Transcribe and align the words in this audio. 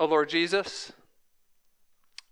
O 0.00 0.06
Lord 0.06 0.30
Jesus, 0.30 0.92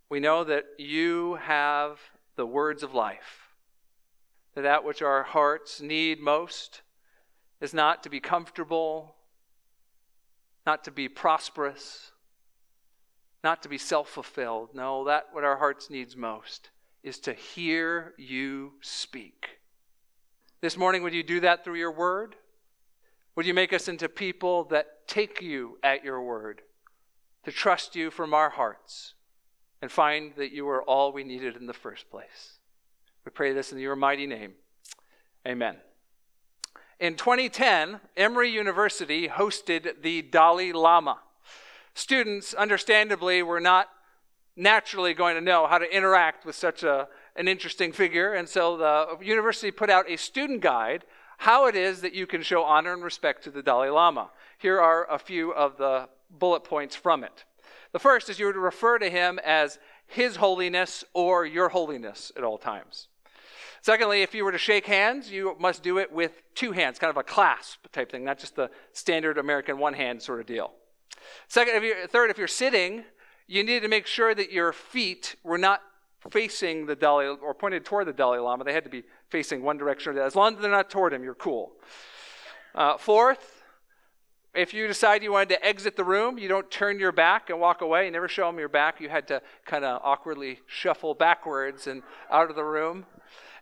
we 0.09 0.21
know 0.21 0.43
that 0.43 0.65
you 0.79 1.35
have 1.35 2.01
the 2.35 2.47
words 2.47 2.83
of 2.83 2.95
life, 2.95 3.53
that 4.55 4.63
that 4.63 4.85
which 4.85 5.03
our 5.03 5.23
hearts 5.23 5.83
need 5.83 6.19
most 6.19 6.81
is 7.61 7.75
not 7.75 8.03
to 8.05 8.09
be 8.09 8.21
comfortable, 8.21 9.17
not 10.65 10.83
to 10.85 10.91
be 10.91 11.11
prosperous, 11.11 12.13
not 13.45 13.63
to 13.63 13.69
be 13.69 13.77
self 13.77 14.09
fulfilled. 14.09 14.71
No, 14.73 15.05
that 15.05 15.27
what 15.33 15.45
our 15.45 15.59
hearts 15.59 15.91
needs 15.91 16.17
most 16.17 16.71
is 17.03 17.19
to 17.19 17.35
hear 17.35 18.15
you 18.17 18.73
speak. 18.81 19.59
This 20.63 20.79
morning, 20.79 21.03
would 21.03 21.13
you 21.13 21.23
do 21.23 21.41
that 21.41 21.65
through 21.65 21.75
your 21.77 21.93
word? 21.93 22.35
Would 23.37 23.45
you 23.45 23.53
make 23.53 23.75
us 23.75 23.89
into 23.89 24.09
people 24.09 24.65
that 24.71 25.07
take 25.07 25.43
you 25.43 25.79
at 25.83 26.03
your 26.03 26.23
word, 26.23 26.63
to 27.49 27.57
trust 27.57 27.97
you 27.97 28.11
from 28.11 28.35
our 28.35 28.51
hearts, 28.51 29.15
and 29.81 29.91
find 29.91 30.35
that 30.37 30.53
you 30.53 30.69
are 30.69 30.83
all 30.83 31.13
we 31.13 31.25
needed 31.25 31.57
in 31.57 31.67
the 31.67 31.73
first 31.73 32.11
place? 32.11 32.59
We 33.25 33.31
pray 33.31 33.55
this 33.55 33.73
in 33.73 33.79
your 33.79 33.97
mighty 33.97 34.27
name. 34.27 34.53
Amen. 35.47 35.77
In 37.01 37.15
2010, 37.15 38.01
Emory 38.19 38.51
University 38.51 39.29
hosted 39.29 40.03
the 40.03 40.21
Dalai 40.21 40.73
Lama. 40.73 41.21
Students, 41.95 42.53
understandably, 42.53 43.43
were 43.43 43.61
not 43.61 43.89
naturally 44.55 45.15
going 45.15 45.35
to 45.35 45.41
know 45.41 45.67
how 45.67 45.79
to 45.79 45.91
interact 45.91 46.45
with 46.45 46.55
such 46.55 46.83
a, 46.83 47.09
an 47.35 47.49
interesting 47.49 47.93
figure, 47.93 48.35
and 48.35 48.47
so 48.47 48.77
the 48.77 49.25
university 49.25 49.71
put 49.71 49.89
out 49.89 50.11
a 50.11 50.19
student 50.19 50.61
guide 50.61 51.07
how 51.39 51.67
it 51.67 51.77
is 51.77 52.03
that 52.03 52.13
you 52.13 52.27
can 52.27 52.43
show 52.43 52.65
honor 52.65 52.93
and 52.93 53.03
respect 53.03 53.45
to 53.45 53.51
the 53.51 53.63
Dalai 53.63 53.89
Lama. 53.89 54.29
Here 54.59 54.79
are 54.79 55.11
a 55.11 55.19
few 55.19 55.55
of 55.55 55.79
the 55.79 56.09
bullet 56.31 56.65
points 56.65 56.95
from 56.95 57.25
it. 57.25 57.45
The 57.93 57.99
first 57.99 58.29
is 58.29 58.39
you 58.39 58.47
were 58.47 58.53
to 58.53 58.59
refer 58.59 58.99
to 58.99 59.09
him 59.09 59.39
as 59.45 59.79
His 60.07 60.37
Holiness 60.37 61.05
or 61.15 61.47
Your 61.47 61.71
Holiness 61.71 62.33
at 62.37 62.45
all 62.45 62.59
times. 62.59 63.09
Secondly, 63.81 64.23
if 64.23 64.35
you 64.35 64.45
were 64.45 64.53
to 64.53 64.59
shake 64.59 64.87
hands, 64.87 65.31
you 65.31 65.57
must 65.59 65.83
do 65.83 65.99
it 65.99 66.13
with 66.13 66.43
two 66.55 66.73
hands, 66.73 66.99
kind 66.99 67.11
of 67.11 67.17
a 67.17 67.23
clasp 67.23 67.87
type 67.93 68.11
thing, 68.11 68.25
not 68.25 68.39
just 68.39 68.57
the 68.57 68.71
standard 68.93 69.39
American 69.39 69.79
one 69.79 69.95
hand 69.95 70.21
sort 70.21 70.41
of 70.41 70.47
deal. 70.47 70.73
Second, 71.47 71.83
if 71.83 72.11
third, 72.11 72.31
if 72.31 72.39
you're 72.39 72.49
sitting, 72.49 73.05
you 73.47 73.65
need 73.65 73.83
to 73.83 73.89
make 73.89 74.07
sure 74.07 74.35
that 74.35 74.53
your 74.53 74.73
feet 74.73 75.37
were 75.43 75.59
not 75.59 75.81
facing 76.31 76.87
the 76.87 76.97
Dalai 76.97 77.27
or 77.27 77.55
pointed 77.55 77.85
toward 77.85 78.07
the 78.07 78.13
Dalai 78.13 78.39
Lama. 78.39 78.65
They 78.65 78.73
had 78.73 78.85
to 78.85 78.91
be 78.91 79.05
facing 79.29 79.63
one 79.63 79.79
direction 79.79 80.11
or 80.11 80.15
the 80.15 80.21
other. 80.21 80.27
As 80.27 80.37
long 80.37 80.57
as 80.57 80.61
they're 80.61 80.71
not 80.71 80.91
toward 80.91 81.13
him, 81.13 81.23
you're 81.23 81.35
cool. 81.35 81.73
Uh, 82.75 82.99
fourth, 82.99 83.58
if 84.55 84.73
you 84.75 84.87
decide 84.87 85.23
you 85.23 85.33
wanted 85.33 85.51
to 85.51 85.65
exit 85.65 85.97
the 85.97 86.05
room, 86.05 86.39
you 86.39 86.49
don't 86.49 86.71
turn 86.71 86.99
your 86.99 87.13
back 87.13 87.51
and 87.51 87.61
walk 87.61 87.81
away. 87.81 88.07
You 88.07 88.11
never 88.11 88.29
show 88.29 88.47
them 88.47 88.59
your 88.59 88.69
back. 88.69 89.01
You 89.01 89.09
had 89.09 89.29
to 89.29 89.43
kind 89.65 89.85
of 89.85 90.01
awkwardly 90.03 90.61
shuffle 90.67 91.15
backwards 91.15 91.87
and 91.87 92.03
out 92.31 92.51
of 92.51 92.57
the 92.57 92.65
room. 92.65 93.07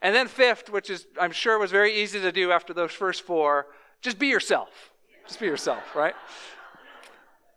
And 0.00 0.14
then 0.14 0.28
fifth, 0.28 0.70
which 0.70 0.90
is 0.90 1.06
I'm 1.20 1.32
sure 1.32 1.58
was 1.58 1.70
very 1.70 1.94
easy 1.94 2.20
to 2.20 2.32
do 2.32 2.52
after 2.52 2.72
those 2.72 2.92
first 2.92 3.22
four, 3.22 3.66
just 4.00 4.18
be 4.18 4.28
yourself. 4.28 4.90
Just 5.26 5.40
be 5.40 5.46
yourself, 5.46 5.96
right? 5.96 6.14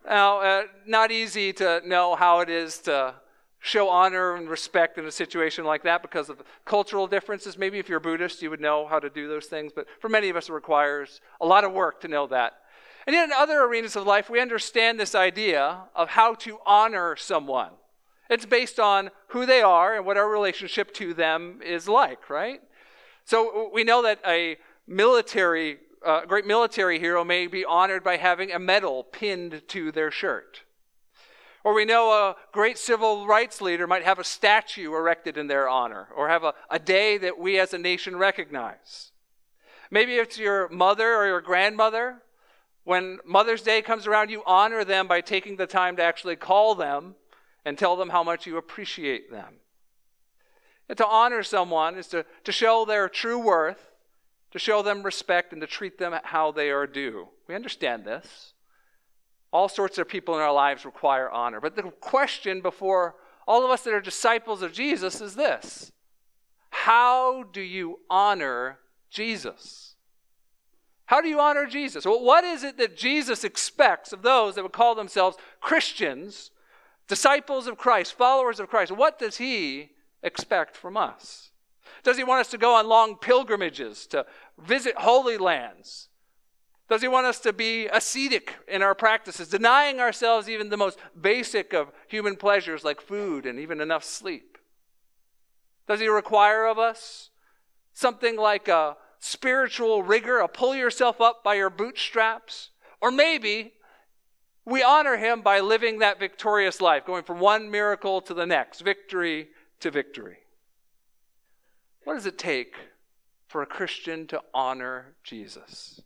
Now, 0.04 0.40
uh, 0.40 0.62
not 0.86 1.12
easy 1.12 1.52
to 1.54 1.82
know 1.86 2.16
how 2.16 2.40
it 2.40 2.48
is 2.48 2.78
to 2.80 3.14
show 3.60 3.88
honor 3.88 4.34
and 4.36 4.48
respect 4.48 4.98
in 4.98 5.04
a 5.04 5.10
situation 5.10 5.64
like 5.64 5.82
that 5.82 6.02
because 6.02 6.30
of 6.30 6.42
cultural 6.64 7.06
differences. 7.06 7.58
Maybe 7.58 7.78
if 7.78 7.88
you're 7.88 8.00
Buddhist, 8.00 8.42
you 8.42 8.50
would 8.50 8.60
know 8.60 8.86
how 8.86 8.98
to 8.98 9.10
do 9.10 9.28
those 9.28 9.46
things, 9.46 9.70
but 9.74 9.86
for 10.00 10.08
many 10.08 10.30
of 10.30 10.36
us, 10.36 10.48
it 10.48 10.52
requires 10.52 11.20
a 11.40 11.46
lot 11.46 11.64
of 11.64 11.72
work 11.72 12.00
to 12.00 12.08
know 12.08 12.26
that. 12.28 12.54
And 13.06 13.14
yet 13.14 13.24
in 13.24 13.32
other 13.32 13.62
arenas 13.62 13.96
of 13.96 14.06
life, 14.06 14.28
we 14.30 14.40
understand 14.40 14.98
this 14.98 15.14
idea 15.14 15.84
of 15.94 16.10
how 16.10 16.34
to 16.34 16.58
honor 16.66 17.16
someone. 17.16 17.70
It's 18.28 18.46
based 18.46 18.78
on 18.78 19.10
who 19.28 19.46
they 19.46 19.62
are 19.62 19.96
and 19.96 20.06
what 20.06 20.16
our 20.16 20.28
relationship 20.28 20.94
to 20.94 21.14
them 21.14 21.60
is 21.64 21.88
like, 21.88 22.30
right? 22.30 22.60
So 23.24 23.70
we 23.72 23.84
know 23.84 24.02
that 24.02 24.20
a 24.26 24.56
military, 24.86 25.78
uh, 26.04 26.26
great 26.26 26.46
military 26.46 26.98
hero 26.98 27.24
may 27.24 27.46
be 27.46 27.64
honored 27.64 28.04
by 28.04 28.16
having 28.16 28.52
a 28.52 28.58
medal 28.58 29.04
pinned 29.04 29.62
to 29.68 29.90
their 29.90 30.10
shirt. 30.10 30.62
Or 31.62 31.74
we 31.74 31.84
know 31.84 32.10
a 32.10 32.36
great 32.52 32.78
civil 32.78 33.26
rights 33.26 33.60
leader 33.60 33.86
might 33.86 34.04
have 34.04 34.18
a 34.18 34.24
statue 34.24 34.94
erected 34.94 35.36
in 35.36 35.46
their 35.46 35.68
honor, 35.68 36.08
or 36.16 36.28
have 36.28 36.44
a, 36.44 36.54
a 36.70 36.78
day 36.78 37.18
that 37.18 37.38
we 37.38 37.58
as 37.58 37.74
a 37.74 37.78
nation 37.78 38.16
recognize. 38.16 39.12
Maybe 39.90 40.14
it's 40.14 40.38
your 40.38 40.68
mother 40.68 41.16
or 41.16 41.26
your 41.26 41.40
grandmother. 41.40 42.22
When 42.90 43.20
Mother's 43.24 43.62
Day 43.62 43.82
comes 43.82 44.08
around, 44.08 44.30
you 44.30 44.42
honor 44.44 44.82
them 44.82 45.06
by 45.06 45.20
taking 45.20 45.54
the 45.54 45.68
time 45.68 45.94
to 45.94 46.02
actually 46.02 46.34
call 46.34 46.74
them 46.74 47.14
and 47.64 47.78
tell 47.78 47.94
them 47.94 48.08
how 48.08 48.24
much 48.24 48.48
you 48.48 48.56
appreciate 48.56 49.30
them. 49.30 49.60
And 50.88 50.98
to 50.98 51.06
honor 51.06 51.44
someone 51.44 51.96
is 51.96 52.08
to, 52.08 52.26
to 52.42 52.50
show 52.50 52.84
their 52.84 53.08
true 53.08 53.38
worth, 53.38 53.92
to 54.50 54.58
show 54.58 54.82
them 54.82 55.04
respect, 55.04 55.52
and 55.52 55.60
to 55.60 55.68
treat 55.68 55.98
them 55.98 56.16
how 56.24 56.50
they 56.50 56.68
are 56.70 56.88
due. 56.88 57.28
We 57.46 57.54
understand 57.54 58.04
this. 58.04 58.54
All 59.52 59.68
sorts 59.68 59.96
of 59.98 60.08
people 60.08 60.34
in 60.34 60.40
our 60.40 60.52
lives 60.52 60.84
require 60.84 61.30
honor. 61.30 61.60
But 61.60 61.76
the 61.76 61.84
question 61.84 62.60
before 62.60 63.14
all 63.46 63.64
of 63.64 63.70
us 63.70 63.82
that 63.82 63.94
are 63.94 64.00
disciples 64.00 64.62
of 64.62 64.72
Jesus 64.72 65.20
is 65.20 65.36
this 65.36 65.92
How 66.70 67.44
do 67.44 67.60
you 67.60 68.00
honor 68.10 68.80
Jesus? 69.10 69.89
How 71.10 71.20
do 71.20 71.28
you 71.28 71.40
honor 71.40 71.66
Jesus? 71.66 72.04
Well, 72.04 72.22
what 72.22 72.44
is 72.44 72.62
it 72.62 72.78
that 72.78 72.96
Jesus 72.96 73.42
expects 73.42 74.12
of 74.12 74.22
those 74.22 74.54
that 74.54 74.62
would 74.62 74.70
call 74.70 74.94
themselves 74.94 75.36
Christians 75.60 76.52
disciples 77.08 77.66
of 77.66 77.76
Christ, 77.76 78.14
followers 78.14 78.60
of 78.60 78.68
Christ, 78.68 78.92
what 78.92 79.18
does 79.18 79.38
he 79.38 79.90
expect 80.22 80.76
from 80.76 80.96
us? 80.96 81.50
Does 82.04 82.16
he 82.16 82.22
want 82.22 82.42
us 82.42 82.50
to 82.52 82.58
go 82.58 82.76
on 82.76 82.86
long 82.86 83.16
pilgrimages 83.16 84.06
to 84.06 84.24
visit 84.56 84.94
holy 84.98 85.36
lands? 85.36 86.10
Does 86.88 87.02
he 87.02 87.08
want 87.08 87.26
us 87.26 87.40
to 87.40 87.52
be 87.52 87.88
ascetic 87.88 88.54
in 88.68 88.80
our 88.80 88.94
practices, 88.94 89.48
denying 89.48 89.98
ourselves 89.98 90.48
even 90.48 90.68
the 90.68 90.76
most 90.76 91.00
basic 91.20 91.72
of 91.72 91.90
human 92.06 92.36
pleasures 92.36 92.84
like 92.84 93.00
food 93.00 93.46
and 93.46 93.58
even 93.58 93.80
enough 93.80 94.04
sleep? 94.04 94.58
Does 95.88 95.98
he 95.98 96.06
require 96.06 96.66
of 96.66 96.78
us 96.78 97.30
something 97.92 98.36
like 98.36 98.68
a 98.68 98.96
spiritual 99.20 100.02
rigor, 100.02 100.38
a 100.38 100.48
pull 100.48 100.74
yourself 100.74 101.20
up 101.20 101.44
by 101.44 101.54
your 101.54 101.70
bootstraps? 101.70 102.70
Or 103.00 103.10
maybe 103.10 103.74
we 104.64 104.82
honor 104.82 105.16
him 105.16 105.42
by 105.42 105.60
living 105.60 105.98
that 105.98 106.18
victorious 106.18 106.80
life, 106.80 107.06
going 107.06 107.22
from 107.22 107.38
one 107.38 107.70
miracle 107.70 108.20
to 108.22 108.34
the 108.34 108.46
next, 108.46 108.80
victory 108.80 109.48
to 109.80 109.90
victory. 109.90 110.38
What 112.04 112.14
does 112.14 112.26
it 112.26 112.38
take 112.38 112.74
for 113.46 113.62
a 113.62 113.66
Christian 113.66 114.26
to 114.28 114.42
honor 114.52 115.14
Jesus? 115.22 116.00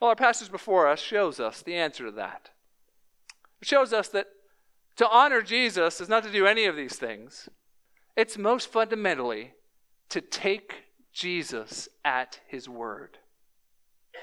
Well, 0.00 0.10
our 0.10 0.16
passage 0.16 0.50
before 0.50 0.86
us 0.86 1.00
shows 1.00 1.40
us 1.40 1.62
the 1.62 1.74
answer 1.74 2.06
to 2.06 2.12
that. 2.12 2.50
It 3.60 3.68
shows 3.68 3.92
us 3.92 4.08
that 4.08 4.26
to 4.96 5.08
honor 5.08 5.42
Jesus 5.42 6.00
is 6.00 6.08
not 6.08 6.22
to 6.24 6.30
do 6.30 6.46
any 6.46 6.66
of 6.66 6.76
these 6.76 6.96
things, 6.96 7.48
it's 8.16 8.38
most 8.38 8.70
fundamentally 8.70 9.52
to 10.08 10.20
take 10.20 10.85
Jesus 11.16 11.88
at 12.04 12.40
his 12.46 12.68
word. 12.68 13.16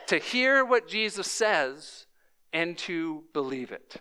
To 0.08 0.20
hear 0.20 0.64
what 0.64 0.88
Jesus 0.88 1.30
says 1.30 2.06
and 2.54 2.78
to 2.80 3.24
believe 3.34 3.72
it 3.72 3.96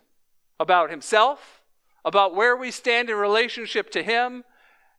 about 0.61 0.91
himself, 0.91 1.63
about 2.05 2.35
where 2.35 2.55
we 2.55 2.71
stand 2.71 3.09
in 3.09 3.17
relationship 3.17 3.91
to 3.93 4.03
him, 4.03 4.45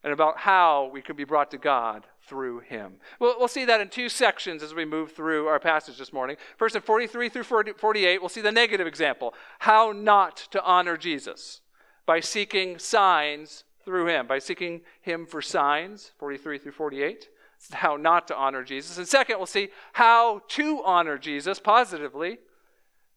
and 0.03 0.11
about 0.11 0.39
how 0.39 0.89
we 0.91 1.03
can 1.03 1.15
be 1.15 1.23
brought 1.23 1.51
to 1.51 1.57
God 1.59 2.07
through 2.23 2.59
him. 2.61 2.95
We'll, 3.19 3.37
we'll 3.37 3.47
see 3.47 3.65
that 3.65 3.79
in 3.79 3.89
two 3.89 4.09
sections 4.09 4.63
as 4.63 4.73
we 4.73 4.85
move 4.85 5.11
through 5.11 5.47
our 5.47 5.59
passage 5.59 5.99
this 5.99 6.11
morning. 6.11 6.35
First, 6.57 6.75
in 6.75 6.81
43 6.81 7.29
through 7.29 7.43
40, 7.43 7.73
48, 7.73 8.19
we'll 8.19 8.27
see 8.27 8.41
the 8.41 8.51
negative 8.51 8.87
example 8.87 9.35
how 9.59 9.93
not 9.95 10.37
to 10.49 10.63
honor 10.63 10.97
Jesus 10.97 11.61
by 12.07 12.19
seeking 12.19 12.79
signs 12.79 13.65
through 13.85 14.07
him, 14.07 14.25
by 14.25 14.39
seeking 14.39 14.81
him 15.01 15.27
for 15.27 15.43
signs, 15.43 16.11
43 16.17 16.57
through 16.57 16.71
48. 16.71 17.29
How 17.71 17.95
not 17.95 18.27
to 18.27 18.35
honor 18.35 18.63
Jesus. 18.63 18.97
And 18.97 19.07
second, 19.07 19.37
we'll 19.37 19.45
see 19.45 19.69
how 19.93 20.41
to 20.49 20.83
honor 20.83 21.17
Jesus 21.17 21.59
positively 21.59 22.39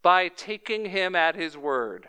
by 0.03 0.29
taking 0.29 0.87
him 0.87 1.17
at 1.17 1.35
his 1.35 1.57
word, 1.57 2.09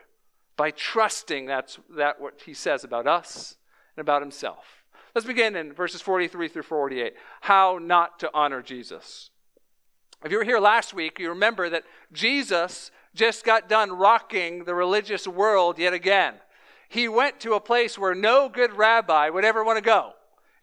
by 0.56 0.72
trusting 0.72 1.48
that's 1.48 1.80
that 1.96 2.22
what 2.22 2.42
he 2.46 2.54
says 2.54 2.84
about 2.84 3.08
us 3.08 3.56
and 3.96 4.02
about 4.02 4.22
himself. 4.22 4.84
Let's 5.16 5.26
begin 5.26 5.56
in 5.56 5.74
verses 5.74 6.02
43 6.02 6.48
through 6.48 6.64
48. 6.64 7.14
How 7.42 7.80
not 7.82 8.20
to 8.20 8.30
honor 8.34 8.62
Jesus. 8.62 9.32
If 10.24 10.32
you 10.32 10.38
were 10.38 10.44
here 10.44 10.60
last 10.60 10.94
week, 10.94 11.20
you 11.20 11.30
remember 11.30 11.70
that 11.70 11.84
Jesus 12.12 12.92
just 13.16 13.44
got 13.44 13.70
done 13.70 13.92
rocking 13.92 14.66
the 14.66 14.76
religious 14.76 15.28
world 15.28 15.80
yet 15.80 15.94
again. 15.94 16.36
He 16.90 17.08
went 17.08 17.40
to 17.42 17.54
a 17.54 17.60
place 17.60 17.98
where 17.98 18.16
no 18.16 18.48
good 18.50 18.74
rabbi 18.74 19.30
would 19.30 19.44
ever 19.44 19.64
want 19.64 19.78
to 19.78 19.84
go, 19.84 20.14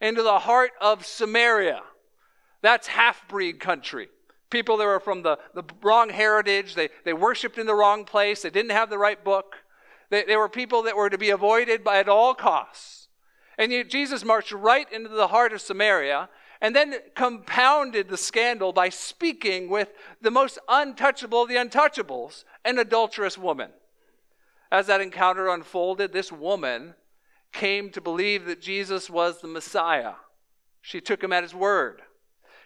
into 0.01 0.23
the 0.23 0.39
heart 0.39 0.71
of 0.81 1.05
Samaria. 1.05 1.81
That's 2.61 2.87
half 2.87 3.27
breed 3.27 3.59
country. 3.59 4.09
People 4.49 4.77
that 4.77 4.85
were 4.85 4.99
from 4.99 5.23
the, 5.23 5.37
the 5.53 5.63
wrong 5.81 6.09
heritage, 6.09 6.75
they, 6.75 6.89
they 7.03 7.13
worshiped 7.13 7.57
in 7.57 7.67
the 7.67 7.75
wrong 7.75 8.05
place, 8.05 8.41
they 8.41 8.49
didn't 8.49 8.71
have 8.71 8.89
the 8.89 8.97
right 8.97 9.23
book. 9.23 9.57
They, 10.09 10.23
they 10.23 10.35
were 10.35 10.49
people 10.49 10.83
that 10.83 10.95
were 10.95 11.09
to 11.09 11.17
be 11.17 11.31
avoided 11.31 11.83
by 11.83 11.97
at 11.99 12.09
all 12.09 12.33
costs. 12.33 13.07
And 13.57 13.71
yet 13.71 13.89
Jesus 13.89 14.23
marched 14.23 14.51
right 14.51 14.91
into 14.91 15.09
the 15.09 15.27
heart 15.27 15.53
of 15.53 15.61
Samaria 15.61 16.29
and 16.61 16.75
then 16.75 16.95
compounded 17.15 18.09
the 18.09 18.17
scandal 18.17 18.73
by 18.73 18.89
speaking 18.89 19.69
with 19.69 19.93
the 20.21 20.31
most 20.31 20.57
untouchable 20.67 21.43
of 21.43 21.49
the 21.49 21.55
untouchables, 21.55 22.43
an 22.63 22.79
adulterous 22.79 23.37
woman. 23.37 23.71
As 24.71 24.87
that 24.87 25.01
encounter 25.01 25.47
unfolded, 25.49 26.11
this 26.11 26.31
woman 26.31 26.95
came 27.55 27.89
to 27.89 28.01
believe 28.01 28.45
that 28.45 28.61
Jesus 28.61 29.09
was 29.09 29.41
the 29.41 29.47
Messiah. 29.47 30.13
She 30.81 31.01
took 31.01 31.23
him 31.23 31.33
at 31.33 31.41
his 31.41 31.55
word. 31.55 32.03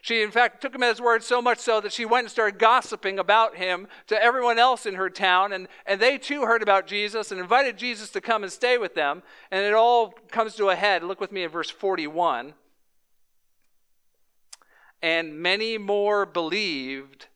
She, 0.02 0.22
in 0.22 0.32
fact, 0.32 0.62
took 0.62 0.74
him 0.74 0.84
at 0.84 0.90
his 0.90 1.02
word 1.02 1.24
so 1.24 1.42
much 1.42 1.60
so 1.60 1.80
that 1.82 1.94
she 1.94 2.06
went 2.06 2.26
and 2.26 2.32
started 2.32 2.60
gossiping 2.60 3.20
about 3.20 3.58
him 3.58 3.88
to 4.08 4.22
everyone 4.22 4.58
else 4.58 4.86
in 4.86 4.96
her 4.96 5.10
town. 5.10 5.54
And, 5.54 5.68
and 5.86 6.02
they 6.02 6.18
too 6.18 6.42
heard 6.42 6.64
about 6.64 6.88
Jesus 6.88 7.32
and 7.32 7.40
invited 7.40 7.78
Jesus 7.78 8.10
to 8.12 8.22
come 8.22 8.44
and 8.44 8.52
stay 8.52 8.78
with 8.78 8.96
them. 8.96 9.24
And 9.52 9.66
it 9.66 9.74
all 9.74 10.14
comes 10.32 10.56
to 10.56 10.70
a 10.70 10.76
head. 10.76 11.04
Look 11.04 11.22
with 11.22 11.32
me 11.32 11.44
at 11.44 11.52
verse 11.52 11.70
41. 11.70 12.54
And 15.02 15.40
many 15.40 15.78
more 15.78 16.26
believed 16.26 17.28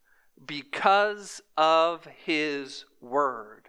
because 0.45 1.41
of 1.57 2.05
his 2.25 2.85
word. 3.01 3.67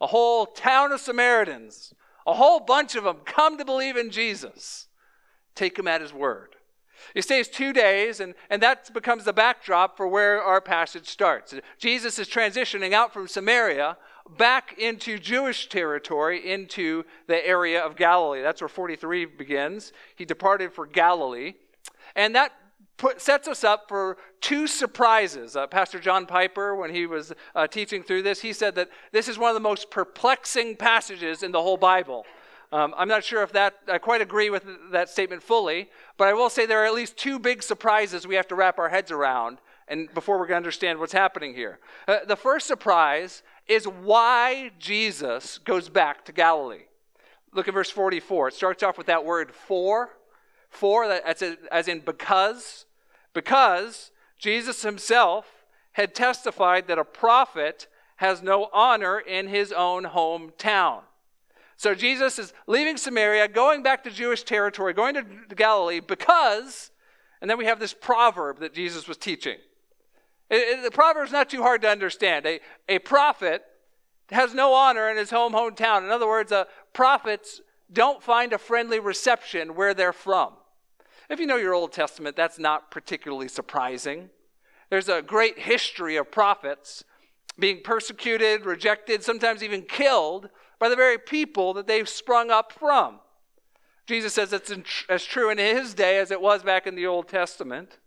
A 0.00 0.06
whole 0.06 0.46
town 0.46 0.92
of 0.92 1.00
Samaritans, 1.00 1.94
a 2.30 2.34
whole 2.34 2.60
bunch 2.60 2.94
of 2.94 3.04
them 3.04 3.18
come 3.24 3.58
to 3.58 3.64
believe 3.64 3.96
in 3.96 4.10
Jesus. 4.10 4.86
Take 5.54 5.78
him 5.78 5.88
at 5.88 6.00
his 6.00 6.12
word. 6.12 6.56
He 7.14 7.22
stays 7.22 7.48
two 7.48 7.72
days, 7.72 8.20
and, 8.20 8.34
and 8.50 8.62
that 8.62 8.92
becomes 8.92 9.24
the 9.24 9.32
backdrop 9.32 9.96
for 9.96 10.06
where 10.06 10.42
our 10.42 10.60
passage 10.60 11.08
starts. 11.08 11.54
Jesus 11.78 12.18
is 12.18 12.28
transitioning 12.28 12.92
out 12.92 13.12
from 13.12 13.26
Samaria 13.26 13.96
back 14.36 14.78
into 14.78 15.18
Jewish 15.18 15.68
territory, 15.68 16.52
into 16.52 17.04
the 17.26 17.44
area 17.44 17.84
of 17.84 17.96
Galilee. 17.96 18.42
That's 18.42 18.60
where 18.60 18.68
43 18.68 19.24
begins. 19.24 19.92
He 20.14 20.24
departed 20.24 20.72
for 20.72 20.86
Galilee. 20.86 21.54
And 22.14 22.34
that 22.34 22.52
put, 23.00 23.20
sets 23.20 23.48
us 23.48 23.64
up 23.64 23.88
for 23.88 24.18
two 24.42 24.66
surprises. 24.66 25.56
Uh, 25.56 25.66
Pastor 25.66 25.98
John 25.98 26.26
Piper, 26.26 26.76
when 26.76 26.94
he 26.94 27.06
was 27.06 27.32
uh, 27.54 27.66
teaching 27.66 28.02
through 28.02 28.22
this, 28.22 28.42
he 28.42 28.52
said 28.52 28.74
that 28.74 28.90
this 29.10 29.26
is 29.26 29.38
one 29.38 29.48
of 29.48 29.54
the 29.54 29.60
most 29.60 29.90
perplexing 29.90 30.76
passages 30.76 31.42
in 31.42 31.50
the 31.50 31.62
whole 31.62 31.78
Bible. 31.78 32.26
Um, 32.72 32.94
I'm 32.96 33.08
not 33.08 33.24
sure 33.24 33.42
if 33.42 33.52
that, 33.52 33.76
I 33.88 33.96
quite 33.96 34.20
agree 34.20 34.50
with 34.50 34.64
that 34.92 35.08
statement 35.08 35.42
fully, 35.42 35.88
but 36.18 36.28
I 36.28 36.34
will 36.34 36.50
say 36.50 36.66
there 36.66 36.82
are 36.82 36.86
at 36.86 36.94
least 36.94 37.16
two 37.16 37.38
big 37.38 37.62
surprises 37.62 38.26
we 38.26 38.34
have 38.34 38.46
to 38.48 38.54
wrap 38.54 38.78
our 38.78 38.90
heads 38.90 39.10
around 39.10 39.58
and 39.88 40.12
before 40.14 40.38
we're 40.38 40.46
going 40.46 40.62
to 40.62 40.66
understand 40.66 40.98
what's 40.98 41.12
happening 41.12 41.54
here. 41.54 41.80
Uh, 42.06 42.18
the 42.28 42.36
first 42.36 42.66
surprise 42.66 43.42
is 43.66 43.86
why 43.86 44.70
Jesus 44.78 45.58
goes 45.58 45.88
back 45.88 46.24
to 46.26 46.32
Galilee. 46.32 46.84
Look 47.52 47.66
at 47.66 47.74
verse 47.74 47.90
44. 47.90 48.48
It 48.48 48.54
starts 48.54 48.82
off 48.82 48.98
with 48.98 49.08
that 49.08 49.24
word 49.24 49.52
for. 49.52 50.10
For, 50.68 51.08
that's 51.08 51.42
as 51.72 51.88
in 51.88 52.00
because. 52.00 52.84
Because 53.32 54.10
Jesus 54.38 54.82
himself 54.82 55.46
had 55.92 56.14
testified 56.14 56.88
that 56.88 56.98
a 56.98 57.04
prophet 57.04 57.86
has 58.16 58.42
no 58.42 58.68
honor 58.72 59.18
in 59.18 59.48
his 59.48 59.72
own 59.72 60.04
hometown. 60.04 61.00
So 61.76 61.94
Jesus 61.94 62.38
is 62.38 62.52
leaving 62.66 62.98
Samaria, 62.98 63.48
going 63.48 63.82
back 63.82 64.04
to 64.04 64.10
Jewish 64.10 64.42
territory, 64.42 64.92
going 64.92 65.14
to 65.14 65.24
Galilee 65.54 66.00
because, 66.00 66.90
and 67.40 67.48
then 67.48 67.56
we 67.56 67.64
have 67.64 67.80
this 67.80 67.94
proverb 67.94 68.60
that 68.60 68.74
Jesus 68.74 69.08
was 69.08 69.16
teaching. 69.16 69.56
It, 70.50 70.56
it, 70.56 70.82
the 70.82 70.90
proverb 70.90 71.26
is 71.26 71.32
not 71.32 71.48
too 71.48 71.62
hard 71.62 71.80
to 71.82 71.88
understand. 71.88 72.44
A, 72.44 72.60
a 72.88 72.98
prophet 72.98 73.62
has 74.30 74.52
no 74.52 74.74
honor 74.74 75.08
in 75.08 75.16
his 75.16 75.30
home 75.30 75.54
hometown. 75.54 76.04
In 76.04 76.10
other 76.10 76.28
words, 76.28 76.52
uh, 76.52 76.64
prophets 76.92 77.62
don't 77.92 78.22
find 78.22 78.52
a 78.52 78.58
friendly 78.58 79.00
reception 79.00 79.74
where 79.74 79.94
they're 79.94 80.12
from. 80.12 80.52
If 81.30 81.38
you 81.38 81.46
know 81.46 81.56
your 81.56 81.74
Old 81.74 81.92
Testament, 81.92 82.34
that's 82.34 82.58
not 82.58 82.90
particularly 82.90 83.46
surprising. 83.46 84.30
There's 84.90 85.08
a 85.08 85.22
great 85.22 85.60
history 85.60 86.16
of 86.16 86.32
prophets 86.32 87.04
being 87.56 87.82
persecuted, 87.84 88.66
rejected, 88.66 89.22
sometimes 89.22 89.62
even 89.62 89.82
killed 89.82 90.50
by 90.80 90.88
the 90.88 90.96
very 90.96 91.18
people 91.18 91.72
that 91.74 91.86
they've 91.86 92.08
sprung 92.08 92.50
up 92.50 92.72
from. 92.72 93.20
Jesus 94.06 94.34
says 94.34 94.52
it's 94.52 94.72
as 95.08 95.24
true 95.24 95.50
in 95.50 95.58
his 95.58 95.94
day 95.94 96.18
as 96.18 96.32
it 96.32 96.40
was 96.40 96.64
back 96.64 96.88
in 96.88 96.96
the 96.96 97.06
Old 97.06 97.28
Testament 97.28 97.98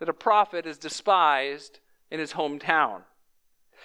that 0.00 0.08
a 0.08 0.14
prophet 0.14 0.66
is 0.66 0.78
despised 0.78 1.78
in 2.10 2.18
his 2.18 2.32
hometown. 2.32 3.02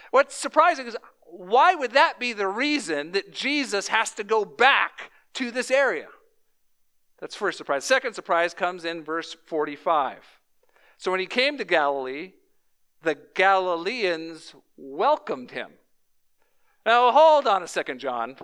What's 0.09 0.35
surprising 0.35 0.87
is 0.87 0.97
why 1.25 1.75
would 1.75 1.91
that 1.91 2.19
be 2.19 2.33
the 2.33 2.47
reason 2.47 3.11
that 3.11 3.31
Jesus 3.31 3.89
has 3.89 4.11
to 4.11 4.23
go 4.23 4.45
back 4.45 5.11
to 5.33 5.51
this 5.51 5.69
area? 5.69 6.07
That's 7.23 7.35
first 7.35 7.57
surprise. 7.57 7.85
Second 7.85 8.15
surprise 8.15 8.53
comes 8.53 8.83
in 8.83 9.01
verse 9.01 9.33
45. 9.45 10.41
So 10.97 11.09
when 11.09 11.21
he 11.21 11.25
came 11.25 11.57
to 11.57 11.63
Galilee, 11.63 12.33
the 13.01 13.17
Galileans 13.33 14.53
welcomed 14.75 15.51
him. 15.51 15.69
Now, 16.85 17.13
hold 17.13 17.47
on 17.47 17.63
a 17.63 17.67
second, 17.69 17.99
John. 17.99 18.35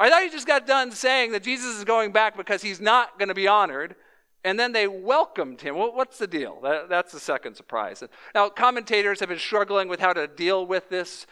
I 0.00 0.10
thought 0.10 0.24
you 0.24 0.32
just 0.32 0.48
got 0.48 0.66
done 0.66 0.90
saying 0.90 1.30
that 1.30 1.44
Jesus 1.44 1.76
is 1.76 1.84
going 1.84 2.10
back 2.10 2.36
because 2.36 2.60
he's 2.60 2.80
not 2.80 3.20
going 3.20 3.28
to 3.28 3.36
be 3.36 3.46
honored, 3.46 3.94
and 4.42 4.58
then 4.58 4.72
they 4.72 4.88
welcomed 4.88 5.60
him. 5.60 5.76
Well, 5.76 5.94
what's 5.94 6.18
the 6.18 6.26
deal? 6.26 6.58
That, 6.60 6.88
that's 6.88 7.12
the 7.12 7.20
second 7.20 7.54
surprise. 7.54 8.02
Now, 8.34 8.48
commentators 8.48 9.20
have 9.20 9.28
been 9.28 9.38
struggling 9.38 9.86
with 9.86 10.00
how 10.00 10.12
to 10.12 10.26
deal 10.26 10.66
with 10.66 10.88
this 10.88 11.24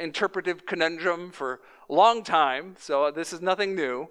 interpretive 0.00 0.66
conundrum 0.66 1.30
for 1.30 1.60
a 1.88 1.94
long 1.94 2.24
time, 2.24 2.74
so 2.80 3.12
this 3.12 3.32
is 3.32 3.40
nothing 3.40 3.76
new. 3.76 4.08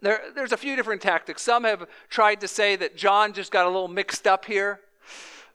There, 0.00 0.20
there's 0.34 0.52
a 0.52 0.56
few 0.56 0.76
different 0.76 1.00
tactics. 1.00 1.42
Some 1.42 1.64
have 1.64 1.86
tried 2.08 2.40
to 2.42 2.48
say 2.48 2.76
that 2.76 2.96
John 2.96 3.32
just 3.32 3.50
got 3.50 3.64
a 3.66 3.70
little 3.70 3.88
mixed 3.88 4.26
up 4.26 4.44
here 4.44 4.80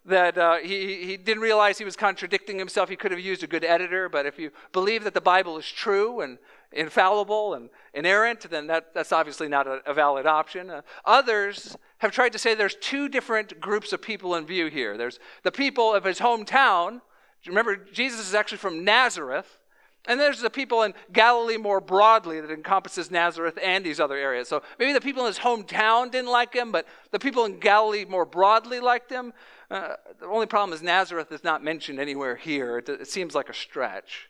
that 0.06 0.38
uh, 0.38 0.58
he, 0.58 1.04
he 1.04 1.18
didn't 1.18 1.44
realize 1.44 1.78
he 1.78 1.86
was 1.86 1.96
contradicting 1.96 2.58
himself. 2.58 2.90
He 2.90 2.96
could 2.96 3.12
have 3.12 3.20
used 3.20 3.44
a 3.44 3.48
good 3.48 3.64
editor, 3.64 4.10
but 4.10 4.26
if 4.26 4.40
you 4.40 4.52
believe 4.72 5.04
that 5.04 5.14
the 5.14 5.22
Bible 5.22 5.58
is 5.58 5.66
true 5.66 6.22
and 6.22 6.40
infallible 6.72 7.54
and 7.54 7.70
inerrant, 7.94 8.50
then 8.50 8.68
that, 8.68 8.94
that's 8.94 9.12
obviously 9.12 9.48
not 9.48 9.68
a, 9.68 9.82
a 9.86 9.94
valid 9.94 10.26
option. 10.26 10.70
Uh, 10.70 10.82
others 11.06 11.78
have 12.00 12.12
tried 12.12 12.32
to 12.32 12.40
say 12.40 12.56
there's 12.56 12.76
two 12.76 13.10
different 13.10 13.60
groups 13.60 13.94
of 13.94 14.02
people 14.02 14.36
in 14.36 14.46
view 14.46 14.68
here. 14.68 14.98
There's 14.98 15.20
the 15.44 15.52
people 15.52 15.94
of 15.94 16.04
his 16.04 16.20
hometown. 16.20 17.02
Remember, 17.46 17.76
Jesus 17.76 18.22
is 18.28 18.34
actually 18.34 18.58
from 18.58 18.84
Nazareth. 18.84 19.60
And 20.08 20.20
there's 20.20 20.42
the 20.42 20.50
people 20.50 20.82
in 20.82 20.94
Galilee 21.14 21.58
more 21.58 21.80
broadly 21.80 22.42
that 22.42 22.50
encompasses 22.50 23.12
Nazareth 23.12 23.60
and 23.62 23.86
these 23.86 24.00
other 24.00 24.18
areas. 24.18 24.48
So 24.48 24.64
maybe 24.80 24.94
the 24.94 25.02
people 25.02 25.24
in 25.24 25.28
his 25.28 25.40
hometown 25.40 26.12
didn't 26.12 26.32
like 26.32 26.54
him, 26.54 26.72
but 26.72 26.88
the 27.12 27.20
people 27.20 27.46
in 27.46 27.60
Galilee 27.60 28.06
more 28.06 28.26
broadly 28.26 28.80
liked 28.80 29.12
him. 29.12 29.32
Uh, 29.70 29.96
the 30.20 30.26
only 30.26 30.48
problem 30.48 30.74
is 30.74 30.82
Nazareth 30.82 31.32
is 31.32 31.44
not 31.44 31.64
mentioned 31.64 32.00
anywhere 32.00 32.36
here. 32.36 32.80
It, 32.80 32.90
it 32.90 33.08
seems 33.08 33.36
like 33.36 33.48
a 33.48 33.54
stretch. 33.54 34.30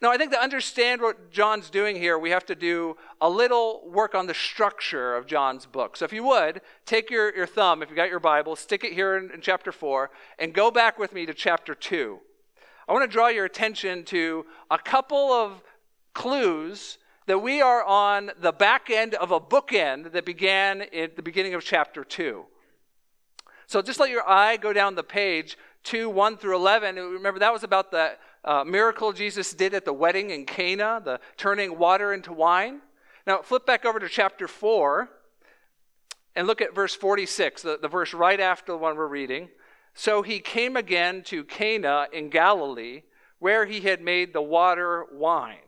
Now, 0.00 0.10
I 0.10 0.16
think 0.16 0.30
to 0.32 0.40
understand 0.40 1.02
what 1.02 1.30
John's 1.30 1.68
doing 1.68 1.96
here, 1.96 2.18
we 2.18 2.30
have 2.30 2.46
to 2.46 2.54
do 2.54 2.96
a 3.20 3.28
little 3.28 3.82
work 3.90 4.14
on 4.14 4.26
the 4.26 4.34
structure 4.34 5.16
of 5.16 5.26
John's 5.26 5.66
book. 5.66 5.96
So, 5.96 6.04
if 6.04 6.12
you 6.12 6.24
would, 6.24 6.60
take 6.86 7.10
your, 7.10 7.34
your 7.34 7.46
thumb, 7.46 7.82
if 7.82 7.90
you 7.90 7.96
got 7.96 8.08
your 8.08 8.20
Bible, 8.20 8.56
stick 8.56 8.84
it 8.84 8.92
here 8.92 9.16
in, 9.16 9.30
in 9.32 9.40
chapter 9.40 9.72
4, 9.72 10.10
and 10.38 10.54
go 10.54 10.70
back 10.70 10.98
with 10.98 11.12
me 11.12 11.26
to 11.26 11.34
chapter 11.34 11.74
2. 11.74 12.20
I 12.86 12.92
want 12.92 13.08
to 13.08 13.12
draw 13.12 13.28
your 13.28 13.46
attention 13.46 14.04
to 14.06 14.44
a 14.70 14.78
couple 14.78 15.32
of 15.32 15.62
clues 16.12 16.98
that 17.26 17.38
we 17.38 17.62
are 17.62 17.82
on 17.82 18.30
the 18.38 18.52
back 18.52 18.90
end 18.90 19.14
of 19.14 19.30
a 19.30 19.40
bookend 19.40 20.12
that 20.12 20.26
began 20.26 20.82
at 20.82 21.16
the 21.16 21.22
beginning 21.22 21.54
of 21.54 21.64
chapter 21.64 22.04
2. 22.04 22.44
So 23.66 23.80
just 23.80 23.98
let 23.98 24.10
your 24.10 24.28
eye 24.28 24.58
go 24.58 24.74
down 24.74 24.94
the 24.94 25.02
page 25.02 25.56
2, 25.84 26.10
1 26.10 26.36
through 26.36 26.56
11. 26.56 26.96
Remember, 26.96 27.40
that 27.40 27.52
was 27.52 27.64
about 27.64 27.90
the 27.90 28.12
uh, 28.44 28.64
miracle 28.64 29.12
Jesus 29.14 29.54
did 29.54 29.72
at 29.72 29.86
the 29.86 29.92
wedding 29.92 30.30
in 30.30 30.44
Cana, 30.44 31.00
the 31.02 31.20
turning 31.38 31.78
water 31.78 32.12
into 32.12 32.32
wine. 32.32 32.80
Now, 33.26 33.40
flip 33.40 33.64
back 33.64 33.86
over 33.86 33.98
to 33.98 34.08
chapter 34.08 34.46
4 34.46 35.08
and 36.36 36.46
look 36.46 36.60
at 36.60 36.74
verse 36.74 36.94
46, 36.94 37.62
the, 37.62 37.78
the 37.80 37.88
verse 37.88 38.12
right 38.12 38.40
after 38.40 38.72
the 38.72 38.78
one 38.78 38.96
we're 38.96 39.06
reading. 39.06 39.48
So 39.94 40.22
he 40.22 40.40
came 40.40 40.76
again 40.76 41.22
to 41.24 41.44
Cana 41.44 42.08
in 42.12 42.28
Galilee, 42.28 43.02
where 43.38 43.64
he 43.66 43.80
had 43.80 44.02
made 44.02 44.32
the 44.32 44.42
water 44.42 45.06
wine. 45.12 45.58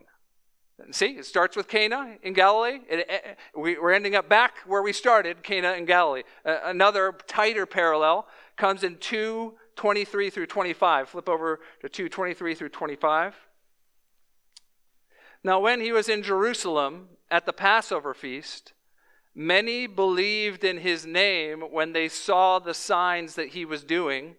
See, 0.91 1.17
it 1.17 1.25
starts 1.25 1.55
with 1.55 1.67
Cana 1.67 2.17
in 2.21 2.33
Galilee. 2.33 2.79
It, 2.87 3.09
it, 3.09 3.37
we, 3.55 3.77
are 3.77 3.91
ending 3.91 4.15
up 4.15 4.29
back 4.29 4.57
where 4.67 4.83
we 4.83 4.93
started, 4.93 5.41
Cana 5.41 5.71
in 5.73 5.85
Galilee. 5.85 6.23
Uh, 6.45 6.59
another 6.65 7.15
tighter 7.25 7.65
parallel 7.65 8.27
comes 8.57 8.83
in 8.83 8.97
2 8.97 9.53
23 9.75 10.29
through 10.29 10.47
25. 10.47 11.09
Flip 11.09 11.29
over 11.29 11.59
to 11.81 11.89
2 11.89 12.09
23 12.09 12.55
through 12.55 12.69
25. 12.69 13.35
Now, 15.43 15.59
when 15.59 15.81
he 15.81 15.91
was 15.91 16.09
in 16.09 16.23
Jerusalem 16.23 17.09
at 17.31 17.45
the 17.45 17.53
Passover 17.53 18.13
feast, 18.13 18.73
many 19.37 19.85
believed 19.85 20.63
in 20.63 20.77
his 20.77 21.05
name 21.05 21.61
when 21.61 21.93
they 21.93 22.09
saw 22.09 22.57
the 22.57 22.73
signs 22.73 23.35
that 23.35 23.49
he 23.49 23.65
was 23.65 23.83
doing. 23.83 24.35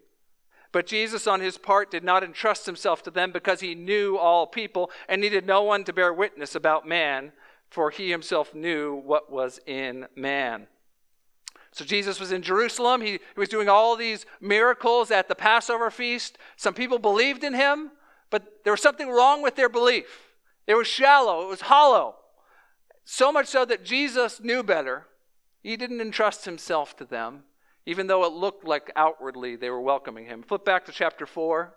But 0.72 0.88
Jesus, 0.88 1.28
on 1.28 1.40
his 1.40 1.56
part, 1.56 1.92
did 1.92 2.02
not 2.02 2.24
entrust 2.24 2.66
himself 2.66 3.04
to 3.04 3.10
them 3.10 3.30
because 3.30 3.60
he 3.60 3.76
knew 3.76 4.18
all 4.18 4.46
people 4.46 4.90
and 5.08 5.20
needed 5.20 5.46
no 5.46 5.62
one 5.62 5.84
to 5.84 5.92
bear 5.92 6.12
witness 6.12 6.56
about 6.56 6.86
man, 6.86 7.32
for 7.70 7.90
he 7.90 8.10
himself 8.10 8.54
knew 8.54 8.96
what 8.96 9.30
was 9.30 9.60
in 9.66 10.06
man. 10.16 10.66
So 11.70 11.84
Jesus 11.84 12.18
was 12.18 12.32
in 12.32 12.42
Jerusalem. 12.42 13.00
He, 13.00 13.12
he 13.12 13.20
was 13.36 13.48
doing 13.48 13.68
all 13.68 13.94
these 13.94 14.26
miracles 14.40 15.12
at 15.12 15.28
the 15.28 15.36
Passover 15.36 15.92
feast. 15.92 16.38
Some 16.56 16.74
people 16.74 16.98
believed 16.98 17.44
in 17.44 17.54
him, 17.54 17.92
but 18.30 18.64
there 18.64 18.72
was 18.72 18.82
something 18.82 19.08
wrong 19.08 19.42
with 19.42 19.54
their 19.54 19.68
belief. 19.68 20.34
It 20.66 20.74
was 20.74 20.88
shallow, 20.88 21.44
it 21.44 21.48
was 21.48 21.60
hollow. 21.62 22.16
So 23.10 23.32
much 23.32 23.46
so 23.46 23.64
that 23.64 23.84
Jesus 23.84 24.40
knew 24.40 24.62
better. 24.62 25.06
He 25.62 25.76
didn't 25.76 26.00
entrust 26.00 26.44
himself 26.44 26.96
to 26.96 27.04
them 27.04 27.44
even 27.88 28.06
though 28.06 28.24
it 28.24 28.32
looked 28.34 28.66
like 28.66 28.92
outwardly 28.96 29.56
they 29.56 29.70
were 29.70 29.80
welcoming 29.80 30.26
him. 30.26 30.42
Flip 30.42 30.62
back 30.62 30.84
to 30.84 30.92
chapter 30.92 31.24
4. 31.24 31.72